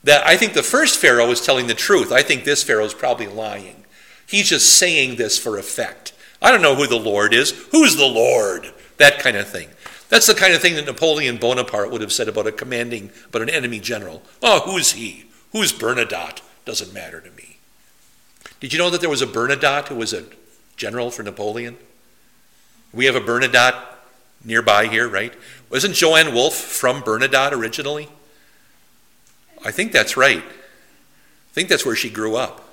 That 0.03 0.27
I 0.27 0.37
think 0.37 0.55
the 0.55 0.63
first 0.63 0.99
Pharaoh 0.99 1.29
was 1.29 1.45
telling 1.45 1.67
the 1.67 1.75
truth. 1.75 2.11
I 2.11 2.23
think 2.23 2.45
this 2.45 2.63
Pharaoh 2.63 2.85
is 2.85 2.95
probably 2.95 3.27
lying. 3.27 3.85
He's 4.29 4.51
just 4.51 4.75
saying 4.75 5.17
this 5.17 5.39
for 5.39 5.59
effect. 5.59 6.13
I 6.43 6.53
don't 6.53 6.61
know 6.61 6.75
who 6.75 6.87
the 6.87 6.97
Lord 6.97 7.33
is. 7.33 7.51
Who's 7.73 7.97
the 7.97 8.07
Lord? 8.07 8.73
That 8.99 9.19
kind 9.21 9.39
of 9.39 9.49
thing. 9.49 9.71
That's 10.11 10.27
the 10.27 10.35
kind 10.35 10.53
of 10.53 10.61
thing 10.61 10.75
that 10.75 10.85
Napoleon 10.85 11.39
Bonaparte 11.39 11.91
would 11.91 12.03
have 12.03 12.13
said 12.13 12.29
about 12.29 12.47
a 12.47 12.53
commanding, 12.53 13.11
but 13.33 13.41
an 13.41 13.49
enemy 13.49 13.81
general. 13.81 14.23
Oh, 14.43 14.61
who's 14.61 14.93
he? 14.93 15.25
Who's 15.53 15.73
Bernadotte? 15.73 16.43
Doesn't 16.67 16.93
matter 16.93 17.23
to 17.23 17.31
me. 17.31 17.57
Did 18.61 18.75
you 18.75 18.79
know 18.79 18.91
that 18.91 19.01
there 19.01 19.09
was 19.09 19.23
a 19.23 19.27
Bernadotte 19.27 19.89
who 19.89 19.95
was 19.95 20.13
a 20.13 20.27
general 20.77 21.11
for 21.11 21.23
Napoleon? 21.23 21.79
We 22.93 23.07
have 23.07 23.17
a 23.17 23.21
Bernadotte 23.21 23.83
nearby 24.45 24.89
here, 24.89 25.09
right? 25.09 25.33
Wasn't 25.71 25.95
Joanne 25.95 26.35
Wolfe 26.35 26.55
from 26.55 27.03
Bernadotte 27.03 27.53
originally? 27.53 28.09
I 29.65 29.71
think 29.71 29.93
that's 29.93 30.19
right. 30.19 30.43
I 30.45 31.53
think 31.53 31.71
that's 31.71 31.87
where 31.87 31.97
she 31.97 32.11
grew 32.11 32.37
up 32.37 32.68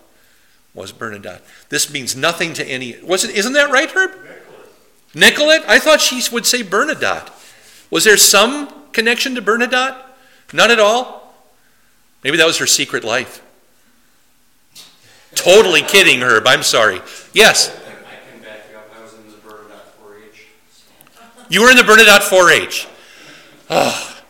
was 0.75 0.91
Bernadotte. 0.91 1.41
This 1.69 1.91
means 1.91 2.15
nothing 2.15 2.53
to 2.53 2.65
any. 2.65 2.97
Wasn't? 3.01 3.33
Isn't 3.33 3.53
that 3.53 3.71
right, 3.71 3.89
Herb? 3.89 4.11
Nicollet. 5.15 5.63
I 5.67 5.79
thought 5.79 6.01
she 6.01 6.21
would 6.31 6.45
say 6.45 6.61
Bernadotte. 6.61 7.31
Was 7.89 8.03
there 8.03 8.17
some 8.17 8.71
connection 8.91 9.35
to 9.35 9.41
Bernadotte? 9.41 9.95
None 10.53 10.69
at 10.69 10.79
all. 10.79 11.33
Maybe 12.23 12.37
that 12.37 12.45
was 12.45 12.57
her 12.57 12.67
secret 12.67 13.03
life. 13.03 13.41
Totally 15.33 15.81
kidding, 15.81 16.21
Herb. 16.21 16.47
I'm 16.47 16.63
sorry. 16.63 17.01
Yes. 17.33 17.69
I 17.69 18.31
can 18.31 18.41
back 18.41 18.65
you 18.71 18.77
up. 18.77 18.89
I 18.97 19.01
was 19.03 19.13
in 19.13 19.27
the 19.27 19.33
Bernadotte 19.33 19.91
4-H. 20.01 20.45
You 21.49 21.61
were 21.61 21.69
in 21.69 21.77
the 21.77 21.83
Bernadotte 21.83 22.21
4-H. 22.21 22.87
Oh, 23.69 23.75
ah, 23.77 24.23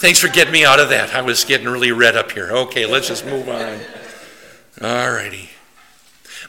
thanks 0.00 0.18
for 0.18 0.28
getting 0.28 0.52
me 0.52 0.64
out 0.64 0.80
of 0.80 0.90
that. 0.90 1.14
I 1.14 1.22
was 1.22 1.44
getting 1.44 1.66
really 1.68 1.92
red 1.92 2.16
up 2.16 2.32
here. 2.32 2.50
Okay, 2.50 2.86
let's 2.86 3.08
just 3.08 3.24
move 3.24 3.48
on. 3.48 3.80
All 4.82 5.10
righty. 5.10 5.50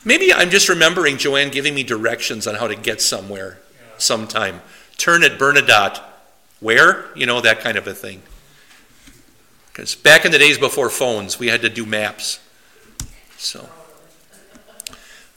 Maybe 0.05 0.31
I'm 0.31 0.51
just 0.51 0.69
remembering 0.69 1.17
Joanne 1.17 1.49
giving 1.49 1.73
me 1.73 1.83
directions 1.83 2.45
on 2.45 2.55
how 2.55 2.67
to 2.67 2.75
get 2.75 3.01
somewhere 3.01 3.57
sometime. 3.97 4.61
Turn 4.97 5.23
at 5.23 5.39
Bernadotte. 5.39 5.99
Where? 6.59 7.05
You 7.15 7.25
know, 7.25 7.41
that 7.41 7.59
kind 7.59 7.75
of 7.75 7.87
a 7.87 7.93
thing. 7.93 8.21
Because 9.67 9.95
back 9.95 10.23
in 10.23 10.31
the 10.31 10.37
days 10.37 10.59
before 10.59 10.89
phones, 10.89 11.39
we 11.39 11.47
had 11.47 11.61
to 11.63 11.69
do 11.69 11.85
maps. 11.85 12.39
So. 13.35 13.67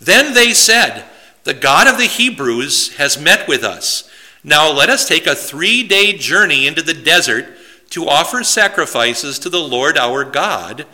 Then 0.00 0.34
they 0.34 0.52
said, 0.52 1.06
The 1.44 1.54
God 1.54 1.88
of 1.88 1.98
the 1.98 2.04
Hebrews 2.04 2.96
has 2.96 3.18
met 3.18 3.48
with 3.48 3.64
us. 3.64 4.08
Now 4.44 4.70
let 4.70 4.90
us 4.90 5.08
take 5.08 5.26
a 5.26 5.34
three 5.34 5.82
day 5.82 6.12
journey 6.12 6.66
into 6.66 6.82
the 6.82 6.94
desert 6.94 7.46
to 7.90 8.06
offer 8.06 8.44
sacrifices 8.44 9.38
to 9.40 9.48
the 9.48 9.58
Lord 9.58 9.96
our 9.96 10.24
God 10.24 10.86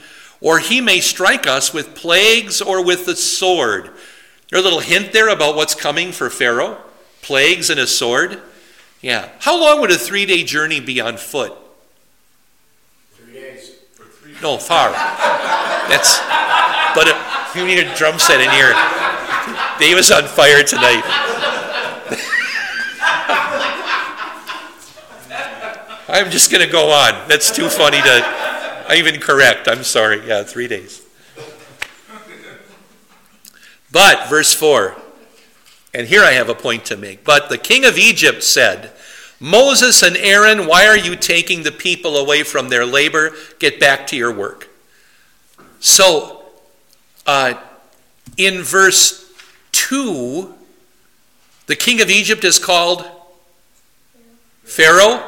or 0.45 0.59
he 0.59 0.81
may 0.83 1.01
strike 1.01 1.47
us 1.47 1.73
with 1.73 1.95
plagues 1.95 2.61
or 2.61 2.85
with 2.85 3.07
the 3.07 3.17
sword. 3.17 3.91
There's 4.51 4.61
a 4.61 4.65
little 4.65 4.81
hint 4.81 5.13
there 5.13 5.31
about 5.31 5.57
what's 5.57 5.75
coming 5.75 6.13
for 6.13 6.29
Pharaoh 6.29 6.79
plagues 7.23 7.71
and 7.71 7.81
a 7.81 7.87
sword. 7.87 8.41
Yeah. 9.01 9.31
How 9.41 9.59
long 9.59 9.81
would 9.81 9.91
a 9.91 9.97
three 9.97 10.27
day 10.27 10.45
journey 10.45 10.81
be 10.81 11.01
on 11.01 11.17
foot? 11.17 11.55
Three 13.15 13.33
days. 13.33 13.73
No, 14.43 14.59
far. 14.59 14.93
That's. 15.89 16.19
But 16.95 17.09
it, 17.09 17.17
you 17.57 17.65
need 17.67 17.79
a 17.79 17.95
drum 17.97 18.19
set 18.19 18.43
in 18.43 18.51
here. 18.51 18.75
Dave 19.79 19.97
is 19.97 20.13
on 20.13 20.25
fire 20.25 20.63
tonight. 20.63 21.03
I'm 26.09 26.31
just 26.31 26.53
going 26.53 26.65
to 26.65 26.71
go 26.71 26.91
on. 26.91 27.27
That's 27.29 27.51
too 27.51 27.71
funny 27.71 28.03
to. 28.03 28.44
I 28.87 28.97
even 28.97 29.21
correct. 29.21 29.69
I'm 29.69 29.85
sorry. 29.85 30.27
Yeah, 30.27 30.43
three 30.43 30.69
days. 30.69 31.05
But, 33.91 34.29
verse 34.29 34.53
4, 34.53 34.97
and 35.95 36.09
here 36.09 36.25
I 36.25 36.33
have 36.33 36.49
a 36.49 36.55
point 36.55 36.85
to 36.87 36.97
make. 36.97 37.23
But 37.23 37.49
the 37.49 37.59
king 37.59 37.85
of 37.85 37.97
Egypt 37.97 38.43
said, 38.43 38.91
Moses 39.39 40.03
and 40.03 40.17
Aaron, 40.17 40.67
why 40.67 40.87
are 40.87 40.97
you 40.97 41.15
taking 41.15 41.63
the 41.63 41.71
people 41.71 42.17
away 42.17 42.43
from 42.43 42.69
their 42.69 42.85
labor? 42.85 43.31
Get 43.61 43.79
back 43.79 44.09
to 44.09 44.17
your 44.17 44.33
work. 44.33 44.69
So, 45.79 46.43
uh, 47.27 47.55
in 48.37 48.63
verse 48.63 49.33
2, 49.73 50.53
the 51.67 51.77
king 51.77 52.01
of 52.01 52.11
Egypt 52.11 52.43
is 52.43 52.59
called 52.59 53.09
Pharaoh. 54.65 55.23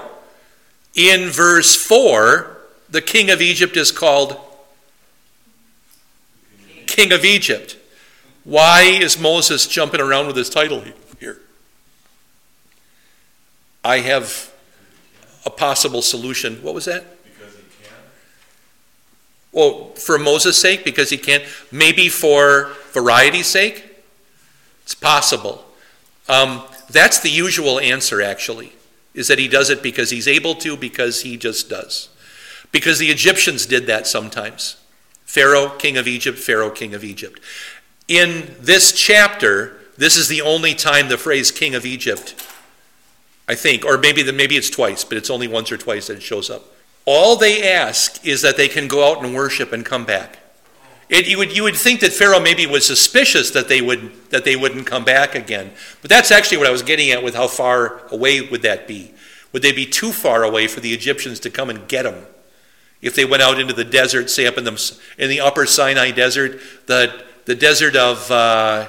In 0.95 1.29
verse 1.29 1.77
4, 1.77 2.56
the 2.97 3.03
king 3.03 3.29
of 3.29 3.43
Egypt 3.43 3.77
is 3.77 3.93
called 3.93 4.41
King 6.87 7.13
of 7.13 7.27
Egypt. 7.27 7.77
Why 8.43 8.85
is 8.85 9.21
Moses 9.21 9.67
jumping 9.67 10.01
around 10.01 10.29
with 10.29 10.37
his 10.37 10.49
title 10.49 10.83
here? 11.21 11.39
I 13.85 13.99
have 13.99 14.51
a 15.45 15.51
possible 15.51 16.01
solution. 16.01 16.57
What 16.63 16.73
was 16.73 16.87
that? 16.87 17.05
Because 17.23 17.55
he 17.55 17.63
can. 17.85 17.95
Well, 19.53 19.91
for 19.97 20.19
Moses' 20.19 20.59
sake, 20.59 20.83
because 20.83 21.11
he 21.11 21.19
can't. 21.19 21.45
Maybe 21.71 22.09
for 22.09 22.73
variety's 22.93 23.47
sake? 23.47 23.85
It's 24.85 24.95
possible. 24.95 25.67
Um, 26.31 26.63
that's 26.89 27.21
the 27.21 27.29
usual 27.29 27.79
answer, 27.79 28.23
actually, 28.23 28.73
is 29.13 29.29
that 29.29 29.39
he 29.39 29.49
does 29.49 29.69
it 29.69 29.83
because 29.83 30.09
he's 30.09 30.27
able 30.27 30.55
to, 30.55 30.79
because 30.79 31.21
he 31.21 31.37
just 31.37 31.69
does. 31.69 32.09
Because 32.73 32.99
the 32.99 33.11
Egyptians 33.11 33.67
did 33.67 33.87
that 33.87 34.07
sometimes. 34.07 34.77
Pharaoh, 35.25 35.71
king 35.71 35.97
of 35.97 36.07
Egypt, 36.07 36.39
Pharaoh, 36.39 36.71
king 36.71 36.95
of 36.95 37.05
Egypt. 37.05 37.41
In 38.09 38.55
this 38.61 38.93
chapter, 38.93 39.81
this 39.97 40.17
is 40.17 40.29
the 40.29 40.43
only 40.43 40.75
time 40.75 41.09
the 41.09 41.19
phrase 41.19 41.51
king 41.51 41.75
of 41.75 41.85
Egypt, 41.85 42.35
I 43.49 43.55
think, 43.55 43.85
or 43.85 43.99
maybe 43.99 44.23
the, 44.23 44.33
maybe 44.33 44.57
it's 44.57 44.71
twice, 44.71 45.05
but 45.05 45.19
it's 45.19 45.31
only 45.31 45.49
once 45.49 45.73
or 45.73 45.77
twice 45.77 46.07
that 46.07 46.17
it 46.17 46.23
shows 46.23 46.49
up. 46.49 46.65
All 47.05 47.37
they 47.37 47.69
ask 47.73 48.25
is 48.27 48.43
that 48.43 48.57
they 48.57 48.69
can 48.69 48.89
go 48.89 49.11
out 49.11 49.25
and 49.25 49.35
worship 49.35 49.73
and 49.73 49.85
come 49.85 50.05
back. 50.05 50.39
It, 51.09 51.29
you, 51.29 51.39
would, 51.39 51.57
you 51.57 51.63
would 51.63 51.77
think 51.77 52.01
that 52.01 52.13
Pharaoh 52.13 52.41
maybe 52.41 52.67
was 52.67 52.85
suspicious 52.85 53.53
that 53.53 53.69
they, 53.69 53.81
would, 53.81 54.31
that 54.31 54.45
they 54.45 54.57
wouldn't 54.57 54.87
come 54.87 55.05
back 55.05 55.37
again. 55.37 55.71
But 56.03 56.11
that's 56.11 56.33
actually 56.33 56.59
what 56.59 56.67
I 56.67 56.73
was 56.73 56.83
getting 56.83 57.11
at 57.13 57.23
with 57.23 57.37
how 57.37 57.47
far 57.47 58.03
away 58.11 58.41
would 58.41 58.63
that 58.63 58.89
be. 58.89 59.13
Would 59.53 59.63
they 59.63 59.73
be 59.73 59.87
too 59.87 60.11
far 60.11 60.43
away 60.43 60.67
for 60.67 60.81
the 60.81 60.93
Egyptians 60.93 61.39
to 61.41 61.51
come 61.51 61.71
and 61.71 61.87
get 61.87 62.03
them? 62.03 62.27
If 63.03 63.15
they 63.15 63.25
went 63.25 63.43
out 63.43 63.61
into 63.61 63.75
the 63.75 63.85
desert, 63.85 64.31
say 64.31 64.47
up 64.47 64.59
in 64.59 64.65
the, 64.65 64.99
in 65.19 65.29
the 65.29 65.41
upper 65.41 65.67
Sinai 65.67 66.11
desert, 66.11 66.61
the, 66.87 67.25
the 67.45 67.55
desert 67.55 67.95
of 67.95 68.31
uh, 68.31 68.89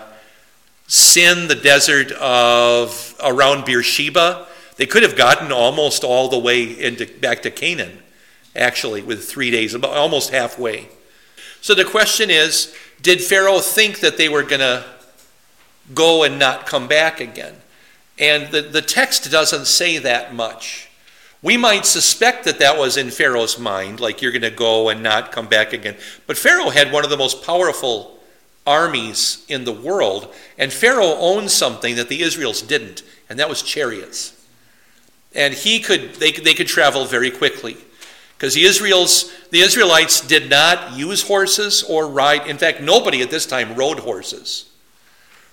Sin, 0.88 1.50
the 1.50 1.56
desert 1.56 2.14
of 2.14 3.14
around 3.22 3.66
Beersheba, 3.66 4.48
they 4.78 4.86
could 4.86 5.04
have 5.04 5.18
gotten 5.18 5.52
almost 5.52 6.06
all 6.06 6.30
the 6.30 6.40
way 6.40 6.64
into, 6.64 7.06
back 7.06 7.42
to 7.42 7.52
Canaan, 7.52 8.00
actually, 8.56 9.02
with 9.02 9.28
three 9.28 9.52
days, 9.52 9.76
almost 9.76 10.30
halfway. 10.30 10.88
So 11.60 11.76
the 11.76 11.84
question 11.84 12.30
is 12.30 12.74
did 13.02 13.22
Pharaoh 13.22 13.60
think 13.60 14.00
that 14.00 14.18
they 14.18 14.30
were 14.30 14.44
going 14.44 14.62
to 14.62 14.86
go 15.94 16.24
and 16.24 16.40
not 16.40 16.66
come 16.66 16.88
back 16.88 17.20
again? 17.20 17.56
And 18.18 18.50
the, 18.52 18.62
the 18.62 18.82
text 18.82 19.30
doesn't 19.30 19.68
say 19.68 19.98
that 19.98 20.34
much. 20.34 20.87
We 21.42 21.56
might 21.56 21.86
suspect 21.86 22.46
that 22.46 22.60
that 22.60 22.78
was 22.78 22.98
in 22.98 23.12
Pharaoh's 23.12 23.60
mind, 23.60 24.00
like 24.00 24.22
you're 24.22 24.32
going 24.32 24.42
to 24.42 24.50
go 24.50 24.90
and 24.90 25.04
not 25.04 25.32
come 25.32 25.48
back 25.48 25.72
again. 25.72 25.96
But 26.26 26.38
Pharaoh 26.38 26.72
had 26.72 26.92
one 26.92 27.04
of 27.04 27.10
the 27.10 27.18
most 27.18 27.44
powerful 27.44 28.20
armies 28.66 29.46
in 29.48 29.64
the 29.64 29.72
world, 29.72 30.34
and 30.58 30.74
Pharaoh 30.74 31.16
owned 31.20 31.52
something 31.52 31.96
that 31.96 32.10
the 32.10 32.22
Israels 32.22 32.62
didn't, 32.62 33.04
and 33.30 33.40
that 33.40 33.50
was 33.50 33.62
chariots. 33.62 34.34
And 35.36 35.54
he 35.54 35.80
could, 35.80 36.16
they, 36.16 36.32
they 36.32 36.54
could 36.54 36.68
travel 36.68 37.06
very 37.06 37.30
quickly. 37.30 37.78
Because 38.36 38.54
the 38.54 38.66
Israels, 38.66 39.32
the 39.50 39.62
Israelites 39.62 40.22
did 40.22 40.50
not 40.50 40.96
use 40.96 41.24
horses 41.24 41.84
or 41.84 42.08
ride. 42.08 42.48
In 42.48 42.58
fact, 42.58 42.82
nobody 42.82 43.22
at 43.22 43.32
this 43.32 43.46
time 43.48 43.76
rode 43.76 44.00
horses. 44.00 44.70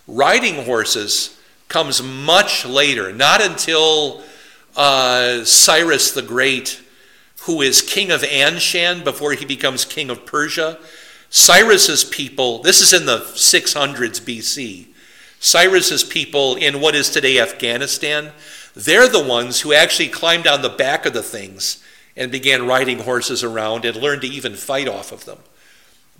Riding 0.06 0.64
horses 0.64 1.38
comes 1.68 2.02
much 2.02 2.66
later, 2.66 3.10
not 3.12 3.40
until 3.40 4.22
uh, 4.76 5.44
Cyrus 5.44 6.12
the 6.12 6.22
Great, 6.22 6.82
who 7.42 7.60
is 7.60 7.82
king 7.82 8.10
of 8.10 8.22
Anshan 8.22 9.04
before 9.04 9.32
he 9.32 9.44
becomes 9.44 9.84
king 9.84 10.10
of 10.10 10.26
Persia. 10.26 10.78
Cyrus's 11.30 12.04
people, 12.04 12.62
this 12.62 12.80
is 12.80 12.92
in 12.92 13.06
the 13.06 13.18
600s 13.18 14.20
BC. 14.20 14.87
Cyrus's 15.40 16.04
people 16.04 16.54
in 16.56 16.80
what 16.80 16.94
is 16.94 17.10
today 17.10 17.38
Afghanistan, 17.38 18.32
they're 18.74 19.08
the 19.08 19.22
ones 19.22 19.60
who 19.60 19.72
actually 19.72 20.08
climbed 20.08 20.46
on 20.46 20.62
the 20.62 20.68
back 20.68 21.06
of 21.06 21.12
the 21.12 21.22
things 21.22 21.82
and 22.16 22.32
began 22.32 22.66
riding 22.66 23.00
horses 23.00 23.42
around 23.44 23.84
and 23.84 23.96
learned 23.96 24.22
to 24.22 24.28
even 24.28 24.54
fight 24.54 24.88
off 24.88 25.12
of 25.12 25.24
them. 25.24 25.38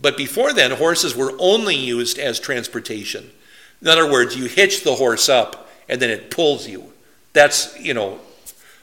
But 0.01 0.17
before 0.17 0.53
then, 0.53 0.73
horses 0.73 1.17
were 1.17 1.35
only 1.39 1.77
used 1.77 2.19
as 2.19 2.41
transportation. 2.41 3.31
In 3.81 3.89
other 3.89 4.11
words, 4.11 4.37
you 4.37 4.47
hitch 4.47 4.83
the 4.83 4.97
horse 4.97 5.29
up 5.29 5.69
and 5.89 6.03
then 6.03 6.11
it 6.11 6.31
pulls 6.31 6.69
you. 6.69 6.93
That's, 7.33 7.79
you 7.79 7.95
know, 7.95 8.21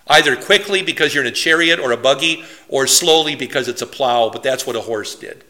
either 0.07 0.35
quickly 0.35 0.81
because 0.83 1.13
you're 1.13 1.23
in 1.23 1.31
a 1.31 1.35
chariot 1.35 1.79
or 1.79 1.91
a 1.91 1.97
buggy 1.97 2.43
or 2.67 2.87
slowly 2.87 3.35
because 3.35 3.67
it's 3.67 3.81
a 3.81 3.87
plow, 3.87 4.29
but 4.29 4.43
that's 4.43 4.65
what 4.65 4.75
a 4.75 4.81
horse 4.81 5.15
did. 5.15 5.43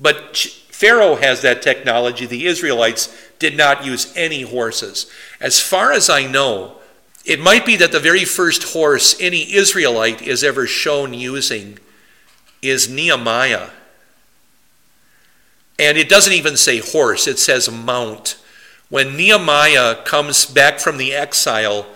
But 0.00 0.36
Pharaoh 0.36 1.16
has 1.16 1.42
that 1.42 1.62
technology. 1.62 2.26
The 2.26 2.46
Israelites 2.46 3.14
did 3.38 3.56
not 3.56 3.84
use 3.84 4.12
any 4.16 4.42
horses. 4.42 5.10
As 5.40 5.60
far 5.60 5.92
as 5.92 6.10
I 6.10 6.26
know, 6.26 6.78
it 7.24 7.40
might 7.40 7.64
be 7.64 7.76
that 7.76 7.92
the 7.92 8.00
very 8.00 8.24
first 8.24 8.74
horse 8.74 9.16
any 9.20 9.54
Israelite 9.54 10.20
is 10.20 10.44
ever 10.44 10.66
shown 10.66 11.14
using 11.14 11.78
is 12.60 12.88
Nehemiah. 12.88 13.70
And 15.78 15.96
it 15.98 16.08
doesn't 16.08 16.32
even 16.32 16.56
say 16.56 16.78
horse, 16.78 17.26
it 17.26 17.38
says 17.38 17.70
mount. 17.70 18.36
When 18.88 19.16
Nehemiah 19.16 20.02
comes 20.04 20.44
back 20.44 20.78
from 20.78 20.98
the 20.98 21.14
exile 21.14 21.86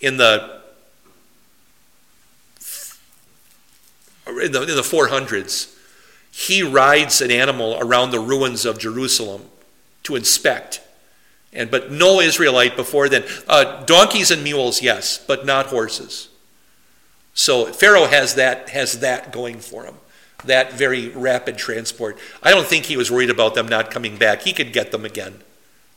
in 0.00 0.16
the 0.16 0.57
in 4.28 4.52
the, 4.52 4.62
in 4.62 4.76
the 4.76 4.82
400s, 4.82 5.74
he 6.30 6.62
rides 6.62 7.20
an 7.20 7.30
animal 7.30 7.78
around 7.80 8.10
the 8.10 8.20
ruins 8.20 8.64
of 8.64 8.78
Jerusalem 8.78 9.42
to 10.04 10.16
inspect. 10.16 10.80
And 11.52 11.70
but 11.70 11.90
no 11.90 12.20
Israelite 12.20 12.76
before 12.76 13.08
then. 13.08 13.24
Uh, 13.48 13.84
donkeys 13.84 14.30
and 14.30 14.44
mules, 14.44 14.82
yes, 14.82 15.18
but 15.18 15.46
not 15.46 15.66
horses. 15.66 16.28
So 17.34 17.66
Pharaoh 17.66 18.06
has 18.06 18.34
that 18.34 18.70
has 18.70 19.00
that 19.00 19.32
going 19.32 19.60
for 19.60 19.84
him, 19.84 19.94
that 20.44 20.72
very 20.72 21.08
rapid 21.08 21.56
transport. 21.56 22.18
I 22.42 22.50
don't 22.50 22.66
think 22.66 22.86
he 22.86 22.96
was 22.96 23.10
worried 23.10 23.30
about 23.30 23.54
them 23.54 23.68
not 23.68 23.90
coming 23.90 24.16
back. 24.16 24.42
He 24.42 24.52
could 24.52 24.72
get 24.72 24.90
them 24.92 25.04
again 25.04 25.42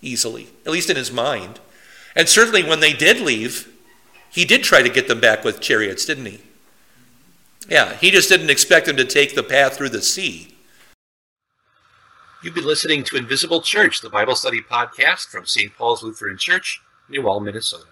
easily, 0.02 0.50
at 0.65 0.72
least 0.72 0.89
in 0.89 0.96
his 0.96 1.12
mind. 1.12 1.60
And 2.15 2.30
certainly 2.30 2.63
when 2.63 2.80
they 2.80 2.94
did 2.94 3.20
leave, 3.20 3.72
he 4.30 4.46
did 4.46 4.63
try 4.63 4.82
to 4.82 4.89
get 4.89 5.08
them 5.08 5.20
back 5.20 5.44
with 5.44 5.62
chariots, 5.62 6.06
didn't 6.06 6.26
he? 6.26 6.41
Yeah, 7.67 7.95
he 7.95 8.12
just 8.12 8.30
didn't 8.30 8.50
expect 8.50 8.88
them 8.88 8.97
to 8.97 9.06
take 9.06 9.36
the 9.36 9.43
path 9.43 9.78
through 9.78 9.89
the 9.89 10.02
sea. 10.02 10.56
You've 12.43 12.56
been 12.56 12.65
listening 12.65 13.04
to 13.04 13.17
Invisible 13.17 13.62
Church, 13.62 14.02
the 14.02 14.10
Bible 14.10 14.36
study 14.36 14.62
podcast 14.62 15.28
from 15.28 15.45
St. 15.45 15.76
Paul's 15.76 16.02
Lutheran 16.02 16.38
Church, 16.39 16.82
New 17.08 17.21
Minnesota. 17.39 17.91